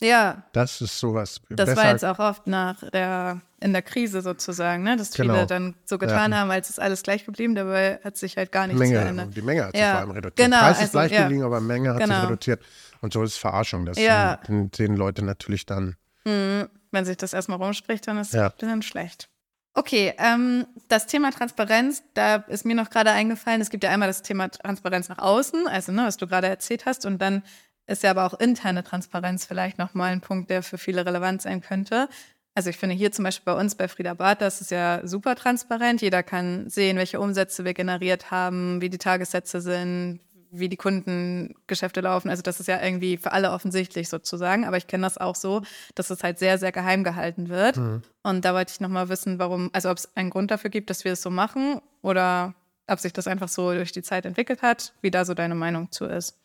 Ja. 0.00 0.44
Das 0.52 0.80
ist 0.80 0.98
sowas. 0.98 1.40
Das 1.48 1.66
besser. 1.66 1.76
war 1.80 1.90
jetzt 1.90 2.04
auch 2.04 2.18
oft 2.18 2.46
nach 2.46 2.82
der, 2.90 3.40
in 3.60 3.72
der 3.72 3.82
Krise 3.82 4.20
sozusagen, 4.20 4.82
ne? 4.82 4.96
dass 4.96 5.12
genau. 5.12 5.34
viele 5.34 5.46
dann 5.46 5.74
so 5.84 5.96
getan 5.96 6.32
ja. 6.32 6.38
haben, 6.38 6.50
als 6.50 6.70
ist 6.70 6.80
alles 6.80 7.02
gleich 7.02 7.24
geblieben, 7.24 7.54
dabei 7.54 8.00
hat 8.02 8.16
sich 8.16 8.36
halt 8.36 8.50
gar 8.50 8.66
nichts 8.66 8.80
Menge, 8.80 8.98
verändert. 8.98 9.36
Die 9.36 9.42
Menge 9.42 9.66
hat 9.66 9.76
sich 9.76 9.84
vor 9.84 9.94
allem 9.94 10.10
reduziert. 10.10 10.36
Genau, 10.36 10.58
Preis 10.58 10.76
ist 10.76 10.82
also, 10.82 10.92
gleich 10.92 11.12
ja. 11.12 11.22
geblieben, 11.22 11.44
aber 11.44 11.60
Menge 11.60 11.94
hat 11.94 12.00
genau. 12.00 12.14
sich 12.14 12.24
reduziert. 12.24 12.62
Und 13.00 13.12
so 13.12 13.22
ist 13.22 13.36
Verarschung. 13.36 13.86
Das 13.86 13.98
ja. 13.98 14.40
sehen 14.74 14.96
Leute 14.96 15.24
natürlich 15.24 15.66
dann. 15.66 15.96
Mhm. 16.24 16.68
Wenn 16.90 17.04
sich 17.04 17.16
das 17.16 17.32
erstmal 17.32 17.58
rumspricht, 17.58 18.06
dann 18.06 18.18
ist 18.18 18.34
es 18.34 18.52
dann 18.58 18.82
schlecht. 18.82 19.28
Okay, 19.75 20.12
ähm, 20.19 20.67
das 20.88 21.07
Thema 21.07 21.31
Transparenz, 21.31 22.02
da 22.12 22.37
ist 22.37 22.67
mir 22.67 22.75
noch 22.75 22.91
gerade 22.91 23.11
eingefallen, 23.11 23.62
es 23.62 23.71
gibt 23.71 23.85
ja 23.85 23.91
einmal 23.91 24.09
das 24.09 24.21
Thema 24.23 24.50
Transparenz 24.50 25.09
nach 25.09 25.19
außen, 25.19 25.67
also 25.67 25.93
ne, 25.93 26.05
was 26.05 26.19
du 26.19 26.26
gerade 26.26 26.47
erzählt 26.47 26.85
hast, 26.85 27.07
und 27.07 27.23
dann 27.23 27.43
ist 27.87 28.02
ja 28.02 28.11
aber 28.11 28.26
auch 28.26 28.38
interne 28.38 28.85
Transparenz 28.85 29.47
vielleicht 29.47 29.79
nochmal 29.79 30.12
ein 30.12 30.21
Punkt, 30.21 30.50
der 30.50 30.62
für 30.62 30.76
viele 30.76 31.07
relevant 31.07 31.41
sein 31.43 31.62
könnte. 31.62 32.09
Also 32.55 32.69
ich 32.69 32.76
finde 32.76 32.95
hier 32.95 33.12
zum 33.12 33.25
Beispiel 33.25 33.55
bei 33.55 33.59
uns 33.59 33.75
bei 33.75 33.88
Frieda 33.88 34.12
Barth, 34.12 34.43
das 34.43 34.61
ist 34.61 34.71
ja 34.71 35.00
super 35.05 35.37
transparent. 35.37 36.02
Jeder 36.02 36.23
kann 36.23 36.69
sehen, 36.69 36.99
welche 36.99 37.19
Umsätze 37.19 37.64
wir 37.64 37.73
generiert 37.73 38.31
haben, 38.31 38.83
wie 38.83 38.91
die 38.91 38.99
Tagessätze 38.99 39.62
sind, 39.62 40.21
wie 40.52 40.68
die 40.68 40.76
Kundengeschäfte 40.76 42.02
laufen. 42.02 42.28
Also 42.28 42.42
das 42.42 42.61
ist 42.61 42.66
ja 42.66 42.80
irgendwie 42.80 43.16
für 43.16 43.32
alle 43.32 43.50
offensichtlich 43.50 44.09
sozusagen. 44.09 44.64
Aber 44.66 44.76
ich 44.76 44.87
kenne 44.87 45.04
das 45.04 45.18
auch 45.18 45.35
so, 45.35 45.62
dass 45.94 46.11
es 46.11 46.23
halt 46.23 46.38
sehr, 46.38 46.59
sehr 46.59 46.73
geheim 46.73 47.04
gehalten 47.04 47.49
wird. 47.49 47.78
Mhm. 47.78 48.02
Und 48.23 48.44
da 48.44 48.54
wollte 48.54 48.73
ich 48.73 48.80
nochmal 48.80 49.09
wissen, 49.09 49.38
warum, 49.38 49.71
also 49.73 49.90
ob 49.90 49.97
es 49.97 50.14
einen 50.14 50.30
Grund 50.30 50.50
dafür 50.50 50.71
gibt, 50.71 50.90
dass 50.90 51.04
wir 51.04 51.12
es 51.12 51.23
so 51.23 51.30
machen 51.30 51.80
oder 52.02 52.54
ob 52.87 53.00
sich 53.00 53.12
das 53.12 53.26
einfach 53.26 53.49
so 53.49 53.73
durch 53.73 53.92
die 53.92 54.02
Zeit 54.02 54.26
entwickelt 54.26 54.62
hat, 54.62 54.92
wie 55.00 55.11
da 55.11 55.25
so 55.25 55.35
deine 55.35 55.54
Meinung 55.54 55.90
zu 55.90 56.04
ist. 56.04 56.37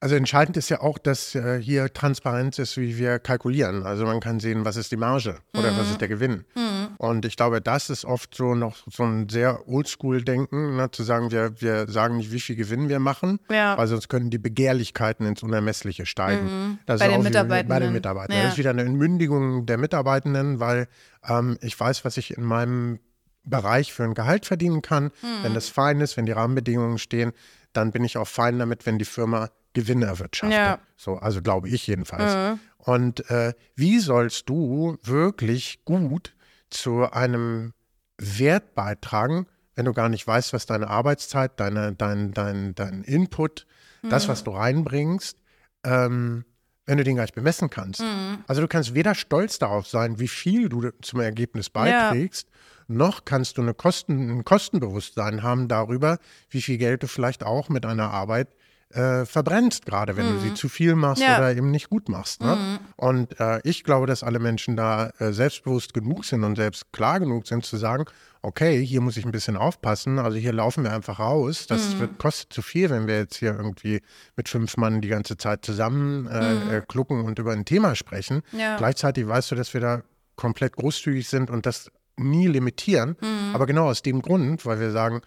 Also 0.00 0.14
entscheidend 0.14 0.56
ist 0.56 0.68
ja 0.68 0.80
auch, 0.80 0.96
dass 0.96 1.34
äh, 1.34 1.60
hier 1.60 1.92
Transparenz 1.92 2.60
ist, 2.60 2.76
wie 2.76 2.98
wir 2.98 3.18
kalkulieren. 3.18 3.84
Also 3.84 4.04
man 4.04 4.20
kann 4.20 4.38
sehen, 4.38 4.64
was 4.64 4.76
ist 4.76 4.92
die 4.92 4.96
Marge 4.96 5.40
oder 5.56 5.72
mhm. 5.72 5.78
was 5.78 5.90
ist 5.90 6.00
der 6.00 6.06
Gewinn. 6.06 6.44
Mhm. 6.54 6.77
Und 6.98 7.24
ich 7.24 7.36
glaube, 7.36 7.60
das 7.60 7.90
ist 7.90 8.04
oft 8.04 8.34
so 8.34 8.56
noch 8.56 8.76
so 8.90 9.04
ein 9.04 9.28
sehr 9.28 9.68
Oldschool-Denken, 9.68 10.76
ne, 10.76 10.90
zu 10.90 11.04
sagen, 11.04 11.30
wir, 11.30 11.60
wir 11.60 11.88
sagen 11.88 12.16
nicht, 12.16 12.32
wie 12.32 12.40
viel 12.40 12.56
Gewinn 12.56 12.88
wir 12.88 12.98
machen, 12.98 13.38
ja. 13.48 13.78
weil 13.78 13.86
sonst 13.86 14.08
können 14.08 14.30
die 14.30 14.38
Begehrlichkeiten 14.38 15.24
ins 15.24 15.44
Unermessliche 15.44 16.06
steigen. 16.06 16.46
Mhm. 16.46 16.78
bei, 16.86 16.96
den 16.96 17.22
Mitarbeitenden. 17.22 17.68
bei 17.68 17.78
den 17.78 17.92
Mitarbeitenden. 17.92 18.38
Ja. 18.38 18.42
Das 18.42 18.54
ist 18.54 18.58
wieder 18.58 18.70
eine 18.70 18.82
Entmündigung 18.82 19.64
der 19.64 19.78
Mitarbeitenden, 19.78 20.58
weil 20.58 20.88
ähm, 21.26 21.56
ich 21.62 21.78
weiß, 21.78 22.04
was 22.04 22.16
ich 22.16 22.36
in 22.36 22.42
meinem 22.42 22.98
Bereich 23.44 23.92
für 23.92 24.02
ein 24.02 24.14
Gehalt 24.14 24.44
verdienen 24.44 24.82
kann. 24.82 25.04
Mhm. 25.04 25.42
Wenn 25.42 25.54
das 25.54 25.68
fein 25.68 26.00
ist, 26.00 26.16
wenn 26.16 26.26
die 26.26 26.32
Rahmenbedingungen 26.32 26.98
stehen, 26.98 27.32
dann 27.72 27.92
bin 27.92 28.02
ich 28.02 28.18
auch 28.18 28.26
fein 28.26 28.58
damit, 28.58 28.86
wenn 28.86 28.98
die 28.98 29.04
Firma 29.04 29.50
Gewinn 29.72 30.02
erwirtschaftet. 30.02 30.58
Ja. 30.58 30.80
So, 30.96 31.14
also 31.14 31.42
glaube 31.42 31.68
ich 31.68 31.86
jedenfalls. 31.86 32.34
Mhm. 32.34 32.60
Und 32.78 33.30
äh, 33.30 33.54
wie 33.76 34.00
sollst 34.00 34.48
du 34.48 34.96
wirklich 35.04 35.84
gut 35.84 36.34
zu 36.70 37.10
einem 37.10 37.72
Wert 38.18 38.74
beitragen, 38.74 39.46
wenn 39.74 39.84
du 39.84 39.92
gar 39.92 40.08
nicht 40.08 40.26
weißt, 40.26 40.52
was 40.52 40.66
deine 40.66 40.88
Arbeitszeit, 40.88 41.60
deine, 41.60 41.92
dein, 41.92 42.32
dein, 42.32 42.74
dein 42.74 43.04
Input, 43.04 43.66
mhm. 44.02 44.10
das, 44.10 44.28
was 44.28 44.44
du 44.44 44.50
reinbringst, 44.50 45.38
ähm, 45.84 46.44
wenn 46.84 46.98
du 46.98 47.04
den 47.04 47.16
gar 47.16 47.22
nicht 47.22 47.34
bemessen 47.34 47.70
kannst. 47.70 48.00
Mhm. 48.00 48.44
Also 48.48 48.60
du 48.60 48.68
kannst 48.68 48.94
weder 48.94 49.14
stolz 49.14 49.58
darauf 49.58 49.86
sein, 49.86 50.18
wie 50.18 50.28
viel 50.28 50.68
du 50.68 50.90
zum 51.02 51.20
Ergebnis 51.20 51.70
beiträgst, 51.70 52.48
ja. 52.48 52.54
noch 52.88 53.24
kannst 53.24 53.58
du 53.58 53.62
eine 53.62 53.74
Kosten, 53.74 54.38
ein 54.38 54.44
Kostenbewusstsein 54.44 55.42
haben 55.42 55.68
darüber, 55.68 56.18
wie 56.50 56.62
viel 56.62 56.78
Geld 56.78 57.02
du 57.02 57.06
vielleicht 57.06 57.44
auch 57.44 57.68
mit 57.68 57.86
einer 57.86 58.10
Arbeit 58.10 58.48
äh, 58.90 59.26
verbrennst, 59.26 59.84
gerade 59.84 60.16
wenn 60.16 60.26
mhm. 60.26 60.34
du 60.34 60.40
sie 60.40 60.50
mhm. 60.50 60.56
zu 60.56 60.68
viel 60.68 60.94
machst 60.94 61.22
ja. 61.22 61.38
oder 61.38 61.54
eben 61.54 61.70
nicht 61.70 61.90
gut 61.90 62.08
machst. 62.08 62.40
Ne? 62.42 62.56
Mhm. 62.56 62.78
Und 62.96 63.40
äh, 63.40 63.60
ich 63.64 63.84
glaube, 63.84 64.06
dass 64.06 64.22
alle 64.22 64.38
Menschen 64.38 64.76
da 64.76 65.10
äh, 65.18 65.32
selbstbewusst 65.32 65.92
genug 65.92 66.24
sind 66.24 66.44
und 66.44 66.56
selbst 66.56 66.92
klar 66.92 67.20
genug 67.20 67.46
sind 67.46 67.64
zu 67.64 67.76
sagen, 67.76 68.04
okay, 68.40 68.84
hier 68.84 69.00
muss 69.00 69.16
ich 69.16 69.26
ein 69.26 69.32
bisschen 69.32 69.56
aufpassen. 69.56 70.18
Also 70.18 70.38
hier 70.38 70.52
laufen 70.52 70.84
wir 70.84 70.92
einfach 70.92 71.18
raus. 71.18 71.66
Das 71.66 71.94
mhm. 71.94 72.00
wird, 72.00 72.18
kostet 72.18 72.52
zu 72.52 72.62
viel, 72.62 72.88
wenn 72.90 73.06
wir 73.06 73.18
jetzt 73.18 73.36
hier 73.36 73.54
irgendwie 73.54 74.00
mit 74.36 74.48
fünf 74.48 74.76
Mann 74.76 75.00
die 75.00 75.08
ganze 75.08 75.36
Zeit 75.36 75.64
zusammen 75.64 76.26
äh, 76.26 76.54
mhm. 76.54 76.70
äh, 76.70 76.80
klucken 76.80 77.24
und 77.24 77.38
über 77.38 77.52
ein 77.52 77.64
Thema 77.64 77.94
sprechen. 77.94 78.42
Ja. 78.52 78.76
Gleichzeitig 78.76 79.26
weißt 79.26 79.50
du, 79.50 79.54
dass 79.54 79.74
wir 79.74 79.80
da 79.80 80.02
komplett 80.36 80.76
großzügig 80.76 81.28
sind 81.28 81.50
und 81.50 81.66
das 81.66 81.90
nie 82.16 82.46
limitieren. 82.46 83.16
Mhm. 83.20 83.54
Aber 83.54 83.66
genau 83.66 83.88
aus 83.88 84.02
dem 84.02 84.22
Grund, 84.22 84.64
weil 84.64 84.80
wir 84.80 84.92
sagen, 84.92 85.20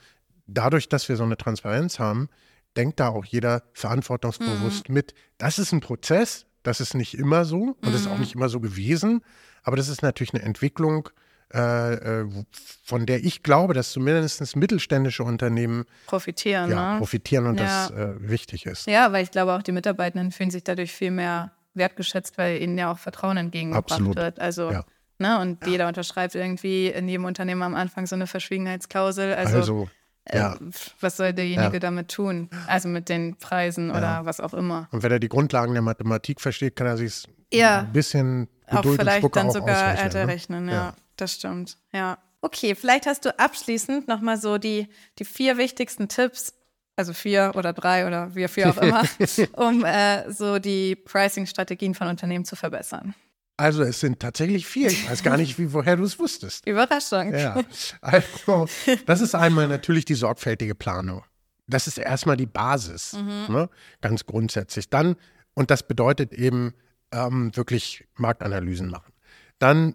dadurch, 0.48 0.90
dass 0.90 1.08
wir 1.10 1.16
so 1.16 1.24
eine 1.24 1.38
Transparenz 1.38 2.00
haben, 2.00 2.30
denkt 2.78 3.00
da 3.00 3.10
auch 3.10 3.26
jeder 3.26 3.64
verantwortungsbewusst 3.74 4.90
mhm. 4.90 4.96
mit. 4.96 5.14
Das 5.38 5.60
ist 5.60 5.72
ein 5.72 5.82
Prozess, 5.82 6.46
das 6.64 6.80
ist 6.80 6.94
nicht 6.94 7.16
immer 7.16 7.46
so 7.46 7.76
und 7.82 7.88
mhm. 7.88 7.92
das 7.92 8.02
ist 8.02 8.08
auch 8.08 8.16
mhm. 8.16 8.22
nicht 8.22 8.36
immer 8.36 8.50
so 8.50 8.60
gewesen, 8.60 9.24
aber 9.64 9.78
das 9.78 9.88
ist 9.88 10.02
natürlich 10.02 10.34
eine 10.34 10.44
Entwicklung, 10.44 11.10
äh, 11.54 11.94
äh, 11.94 12.46
von 12.84 13.06
der 13.06 13.24
ich 13.24 13.44
glaube, 13.44 13.74
dass 13.74 13.92
zumindest 13.92 14.56
mittelständische 14.56 15.24
Unternehmen 15.24 15.86
profitieren, 16.08 16.72
ja, 16.72 16.94
ne? 16.94 17.00
profitieren 17.00 17.46
und 17.46 17.60
ja. 17.60 17.66
das 17.66 17.92
äh, 17.92 18.30
wichtig 18.30 18.66
ist. 18.66 18.88
Ja, 18.88 19.12
weil 19.12 19.24
ich 19.24 19.32
glaube 19.32 19.54
auch 19.54 19.62
die 19.62 19.74
Mitarbeitenden 19.74 20.32
fühlen 20.32 20.52
sich 20.52 20.64
dadurch 20.64 20.94
viel 20.94 21.12
mehr 21.12 21.52
wertgeschätzt, 21.74 22.38
weil 22.38 22.62
ihnen 22.62 22.78
ja 22.78 22.92
auch 22.92 22.98
Vertrauen 22.98 23.38
entgegengebracht 23.38 23.92
Absolut. 23.92 24.16
wird. 24.16 24.40
Also 24.40 24.72
ja. 24.72 24.86
Ne, 25.22 25.40
und 25.40 25.68
jeder 25.68 25.88
unterschreibt 25.88 26.34
irgendwie 26.34 26.88
in 26.88 27.08
jedem 27.08 27.26
Unternehmen 27.26 27.62
am 27.62 27.76
Anfang 27.76 28.08
so 28.08 28.16
eine 28.16 28.26
Verschwiegenheitsklausel. 28.26 29.36
Also, 29.36 29.58
also 29.58 29.90
ja. 30.32 30.58
was 31.00 31.18
soll 31.18 31.34
derjenige 31.34 31.74
ja. 31.74 31.80
damit 31.80 32.10
tun? 32.10 32.50
Also 32.68 32.90
mit 32.90 33.10
den 33.10 33.38
Preisen 33.38 33.90
ja. 33.90 33.98
oder 33.98 34.26
was 34.26 34.40
auch 34.40 34.54
immer. 34.54 34.88
Und 34.92 35.04
wenn 35.04 35.12
er 35.12 35.20
die 35.20 35.30
Grundlagen 35.30 35.74
der 35.74 35.82
Mathematik 35.82 36.42
versteht, 36.42 36.76
kann 36.76 36.88
er 36.88 36.98
sich 36.98 37.28
ein 37.54 37.92
bisschen 37.92 38.48
auch 38.68 38.84
vielleicht 38.84 39.36
dann 39.36 39.52
sogar 39.52 39.98
älter 39.98 40.26
ne? 40.26 40.32
rechnen. 40.32 40.70
Ja, 40.70 40.94
das 41.18 41.34
stimmt. 41.34 41.78
Ja. 41.92 42.18
Okay, 42.42 42.74
vielleicht 42.76 43.06
hast 43.06 43.26
du 43.26 43.38
abschließend 43.38 44.08
nochmal 44.08 44.38
so 44.38 44.58
die, 44.58 44.88
die 45.20 45.26
vier 45.26 45.58
wichtigsten 45.58 46.08
Tipps, 46.08 46.54
also 46.96 47.14
vier 47.14 47.52
oder 47.56 47.72
drei 47.72 48.08
oder 48.08 48.34
wie 48.36 48.48
viel 48.48 48.66
auch 48.66 48.78
immer, 48.78 49.04
um 49.54 49.86
äh, 49.86 50.32
so 50.32 50.58
die 50.58 50.96
Pricing-Strategien 50.96 51.94
von 51.94 52.08
Unternehmen 52.08 52.46
zu 52.46 52.56
verbessern. 52.56 53.14
Also 53.62 53.84
es 53.84 54.00
sind 54.00 54.20
tatsächlich 54.20 54.66
vier. 54.66 54.88
Ich 54.88 55.08
weiß 55.08 55.22
gar 55.22 55.38
nicht, 55.38 55.60
wie, 55.60 55.72
woher 55.72 55.96
du 55.96 56.04
es 56.04 56.18
wusstest. 56.18 56.66
Überraschung. 56.66 57.32
Ja. 57.32 57.62
Also, 58.02 58.68
das 59.06 59.22
ist 59.22 59.36
einmal 59.36 59.68
natürlich 59.68 60.06
die 60.06 60.16
sorgfältige 60.16 60.74
Planung. 60.74 61.24
Das 61.68 61.86
ist 61.86 62.00
erstmal 62.00 62.38
die 62.38 62.48
Basis, 62.48 63.14
mhm. 63.14 63.54
ne? 63.54 63.70
ganz 64.02 64.26
grundsätzlich. 64.26 64.90
Dann, 64.90 65.16
und 65.54 65.70
das 65.70 65.88
bedeutet 65.88 66.34
eben 66.34 66.74
ähm, 67.12 67.56
wirklich 67.56 68.08
Marktanalysen 68.16 68.90
machen. 68.90 69.14
Dann 69.60 69.94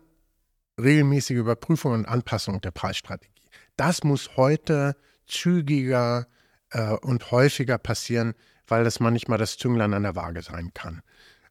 regelmäßige 0.80 1.38
Überprüfung 1.38 1.92
und 1.92 2.06
Anpassung 2.06 2.60
der 2.60 2.70
Preisstrategie. 2.70 3.48
Das 3.76 4.04
muss 4.04 4.36
heute 4.36 4.94
zügiger 5.26 6.28
äh, 6.70 6.92
und 6.92 7.32
häufiger 7.32 7.78
passieren, 7.78 8.34
weil 8.68 8.84
das 8.84 9.00
manchmal 9.00 9.38
das 9.38 9.58
Zünglein 9.58 9.92
an 9.92 10.04
der 10.04 10.14
Waage 10.14 10.42
sein 10.42 10.70
kann. 10.72 11.02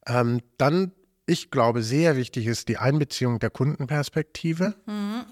Ähm, 0.07 0.39
dann 0.57 0.93
ich 1.25 1.51
glaube, 1.51 1.81
sehr 1.81 2.15
wichtig 2.15 2.45
ist 2.47 2.67
die 2.67 2.77
Einbeziehung 2.77 3.39
der 3.39 3.49
Kundenperspektive. 3.49 4.75
Mhm. 4.85 5.25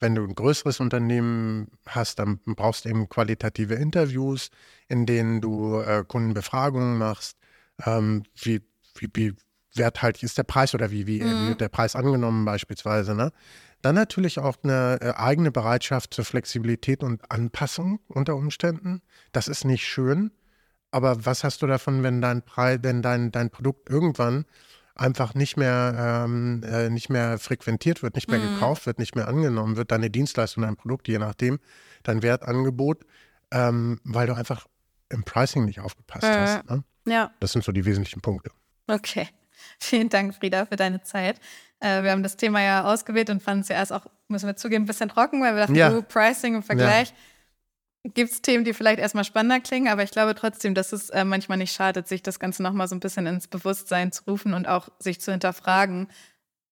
Wenn 0.00 0.14
du 0.14 0.24
ein 0.24 0.34
größeres 0.34 0.80
Unternehmen 0.80 1.68
hast, 1.86 2.18
dann 2.18 2.40
brauchst 2.44 2.84
du 2.84 2.88
eben 2.88 3.08
qualitative 3.08 3.74
Interviews, 3.74 4.50
in 4.88 5.06
denen 5.06 5.40
du 5.40 5.80
äh, 5.80 6.04
Kundenbefragungen 6.06 6.98
machst. 6.98 7.36
Ähm, 7.84 8.24
wie, 8.34 8.62
wie, 8.96 9.08
wie, 9.14 9.34
werthaltig 9.74 10.24
ist 10.24 10.36
der 10.36 10.42
Preis 10.42 10.74
oder 10.74 10.90
wie, 10.90 11.06
wie, 11.06 11.22
mhm. 11.22 11.48
wird 11.48 11.60
der 11.60 11.68
Preis 11.68 11.96
angenommen 11.96 12.44
beispielsweise. 12.44 13.14
Ne? 13.14 13.32
Dann 13.80 13.94
natürlich 13.94 14.38
auch 14.38 14.56
eine 14.62 14.98
äh, 15.00 15.12
eigene 15.12 15.50
Bereitschaft 15.50 16.14
zur 16.14 16.24
Flexibilität 16.24 17.02
und 17.02 17.30
Anpassung 17.30 18.00
unter 18.08 18.36
Umständen. 18.36 19.02
Das 19.32 19.48
ist 19.48 19.64
nicht 19.64 19.86
schön. 19.86 20.30
Aber 20.90 21.24
was 21.24 21.42
hast 21.42 21.62
du 21.62 21.66
davon, 21.66 22.02
wenn 22.02 22.20
dein 22.20 22.42
Preis, 22.42 22.80
wenn 22.82 23.00
dein, 23.00 23.32
dein 23.32 23.50
Produkt 23.50 23.88
irgendwann 23.88 24.44
einfach 24.94 25.34
nicht 25.34 25.56
mehr, 25.56 26.24
ähm, 26.26 26.62
äh, 26.64 26.90
nicht 26.90 27.08
mehr 27.08 27.38
frequentiert 27.38 28.02
wird, 28.02 28.14
nicht 28.14 28.30
mehr 28.30 28.40
mhm. 28.40 28.54
gekauft 28.54 28.86
wird, 28.86 28.98
nicht 28.98 29.14
mehr 29.14 29.28
angenommen 29.28 29.76
wird, 29.76 29.90
deine 29.90 30.10
Dienstleistung, 30.10 30.62
dein 30.62 30.76
Produkt, 30.76 31.08
je 31.08 31.18
nachdem, 31.18 31.58
dein 32.02 32.22
Wertangebot, 32.22 33.04
ähm, 33.50 34.00
weil 34.04 34.26
du 34.26 34.34
einfach 34.34 34.66
im 35.08 35.24
Pricing 35.24 35.64
nicht 35.64 35.80
aufgepasst 35.80 36.24
äh, 36.24 36.34
hast. 36.34 36.70
Ne? 36.70 36.84
Ja. 37.06 37.32
Das 37.40 37.52
sind 37.52 37.64
so 37.64 37.72
die 37.72 37.84
wesentlichen 37.84 38.20
Punkte. 38.20 38.50
Okay. 38.86 39.28
Vielen 39.78 40.08
Dank, 40.08 40.34
Frieda, 40.34 40.66
für 40.66 40.76
deine 40.76 41.02
Zeit. 41.02 41.40
Äh, 41.80 42.02
wir 42.02 42.10
haben 42.10 42.22
das 42.22 42.36
Thema 42.36 42.62
ja 42.62 42.84
ausgewählt 42.84 43.30
und 43.30 43.42
fanden 43.42 43.62
es 43.62 43.68
ja 43.68 43.76
erst 43.76 43.92
auch, 43.92 44.06
müssen 44.28 44.46
wir 44.46 44.56
zugeben, 44.56 44.84
ein 44.84 44.86
bisschen 44.86 45.08
trocken, 45.08 45.42
weil 45.42 45.54
wir 45.54 45.62
dachten, 45.62 45.74
ja. 45.74 45.92
oh, 45.92 46.02
Pricing 46.02 46.56
im 46.56 46.62
Vergleich. 46.62 47.10
Ja 47.10 47.16
gibt 48.04 48.32
es 48.32 48.42
Themen, 48.42 48.64
die 48.64 48.74
vielleicht 48.74 48.98
erstmal 48.98 49.24
spannender 49.24 49.60
klingen, 49.60 49.88
aber 49.88 50.02
ich 50.02 50.10
glaube 50.10 50.34
trotzdem, 50.34 50.74
dass 50.74 50.92
es 50.92 51.10
äh, 51.10 51.24
manchmal 51.24 51.58
nicht 51.58 51.72
schadet, 51.72 52.08
sich 52.08 52.22
das 52.22 52.40
Ganze 52.40 52.62
nochmal 52.62 52.88
so 52.88 52.94
ein 52.94 53.00
bisschen 53.00 53.26
ins 53.26 53.48
Bewusstsein 53.48 54.12
zu 54.12 54.24
rufen 54.28 54.54
und 54.54 54.66
auch 54.66 54.88
sich 54.98 55.20
zu 55.20 55.30
hinterfragen, 55.30 56.08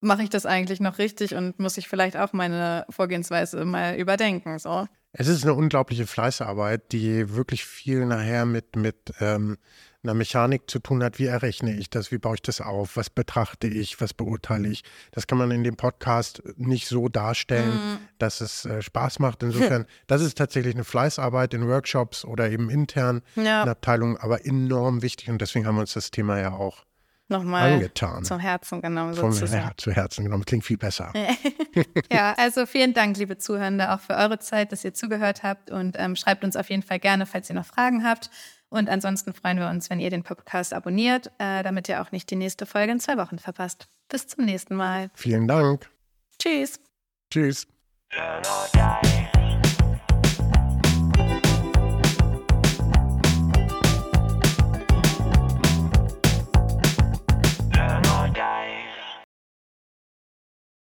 mache 0.01 0.23
ich 0.23 0.31
das 0.31 0.47
eigentlich 0.47 0.81
noch 0.81 0.99
richtig 0.99 1.35
und 1.35 1.59
muss 1.59 1.77
ich 1.77 1.89
vielleicht 1.89 2.17
auch 2.17 2.33
meine 2.33 2.87
Vorgehensweise 2.91 3.65
mal 3.65 3.97
überdenken. 3.97 4.59
So. 4.59 4.87
Es 5.13 5.29
ist 5.29 5.45
eine 5.45 5.55
unglaubliche 5.55 6.07
Fleißarbeit, 6.07 6.93
die 6.93 7.35
wirklich 7.35 7.65
viel 7.65 8.07
nachher 8.07 8.47
mit, 8.47 8.77
mit 8.77 9.13
ähm, 9.21 9.59
einer 10.03 10.15
Mechanik 10.15 10.71
zu 10.71 10.79
tun 10.79 11.03
hat. 11.03 11.19
Wie 11.19 11.27
errechne 11.27 11.75
ich 11.75 11.91
das? 11.91 12.11
Wie 12.11 12.19
baue 12.19 12.37
ich 12.37 12.43
das 12.43 12.61
auf? 12.61 12.97
Was 12.97 13.11
betrachte 13.11 13.67
ich? 13.67 14.01
Was 14.01 14.15
beurteile 14.15 14.69
ich? 14.69 14.83
Das 15.13 15.27
kann 15.27 15.39
man 15.39 15.51
in 15.51 15.65
dem 15.65 15.77
Podcast 15.77 16.43
nicht 16.57 16.89
so 16.89 17.09
darstellen, 17.09 17.75
mhm. 17.75 17.99
dass 18.19 18.41
es 18.41 18.65
äh, 18.65 18.83
Spaß 18.83 19.19
macht. 19.19 19.43
Insofern, 19.43 19.87
das 20.07 20.23
ist 20.23 20.39
tatsächlich 20.39 20.75
eine 20.75 20.85
Fleißarbeit 20.85 21.55
in 21.55 21.69
Workshops 21.69 22.25
oder 22.25 22.51
eben 22.51 22.71
intern 22.71 23.23
ja. 23.37 23.63
in 23.63 23.69
Abteilungen, 23.69 24.17
aber 24.17 24.47
enorm 24.47 25.03
wichtig. 25.03 25.29
Und 25.29 25.41
deswegen 25.41 25.67
haben 25.67 25.77
wir 25.77 25.83
uns 25.83 25.93
das 25.93 26.11
Thema 26.11 26.41
ja 26.41 26.53
auch 26.53 26.85
nochmal 27.31 27.75
angetan. 27.75 28.25
zum 28.25 28.41
Herzen 28.41 28.83
genommen. 28.83 29.15
Vom 29.15 29.33
Her 29.33 29.73
zu 29.77 29.93
Herzen 29.93 30.25
genommen. 30.25 30.45
Klingt 30.45 30.65
viel 30.65 30.77
besser. 30.79 31.13
ja, 32.13 32.35
also 32.37 32.67
vielen 32.67 32.93
Dank, 32.93 33.17
liebe 33.17 33.39
Zuhörende, 33.39 33.93
auch 33.93 34.01
für 34.01 34.15
eure 34.15 34.39
Zeit, 34.39 34.73
dass 34.73 34.85
ihr 34.85 34.95
zugehört 34.95 35.43
habt 35.43 35.71
und 35.71 35.97
ähm, 35.99 36.17
schreibt 36.17 36.43
uns 36.43 36.57
auf 36.57 36.69
jeden 36.71 36.83
Fall 36.83 36.99
gerne, 36.99 37.27
falls 37.27 37.49
ihr 37.49 37.55
noch 37.55 37.67
Fragen 37.67 38.05
habt. 38.05 38.31
Und 38.71 38.89
ansonsten 38.89 39.35
freuen 39.35 39.59
wir 39.59 39.69
uns, 39.69 39.91
wenn 39.91 40.01
ihr 40.01 40.11
den 40.11 40.23
Podcast 40.23 40.73
abonniert, 40.73 41.31
äh, 41.39 41.63
damit 41.63 41.89
ihr 41.89 42.01
auch 42.01 42.13
nicht 42.13 42.31
die 42.31 42.37
nächste 42.37 42.67
Folge 42.67 42.93
in 42.93 43.01
zwei 43.01 43.17
Wochen 43.17 43.39
verpasst. 43.39 43.89
Bis 44.09 44.27
zum 44.29 44.45
nächsten 44.45 44.77
Mal. 44.77 45.11
Vielen 45.15 45.47
Dank. 45.47 45.91
Tschüss. 46.39 46.81
Tschüss. 47.31 47.67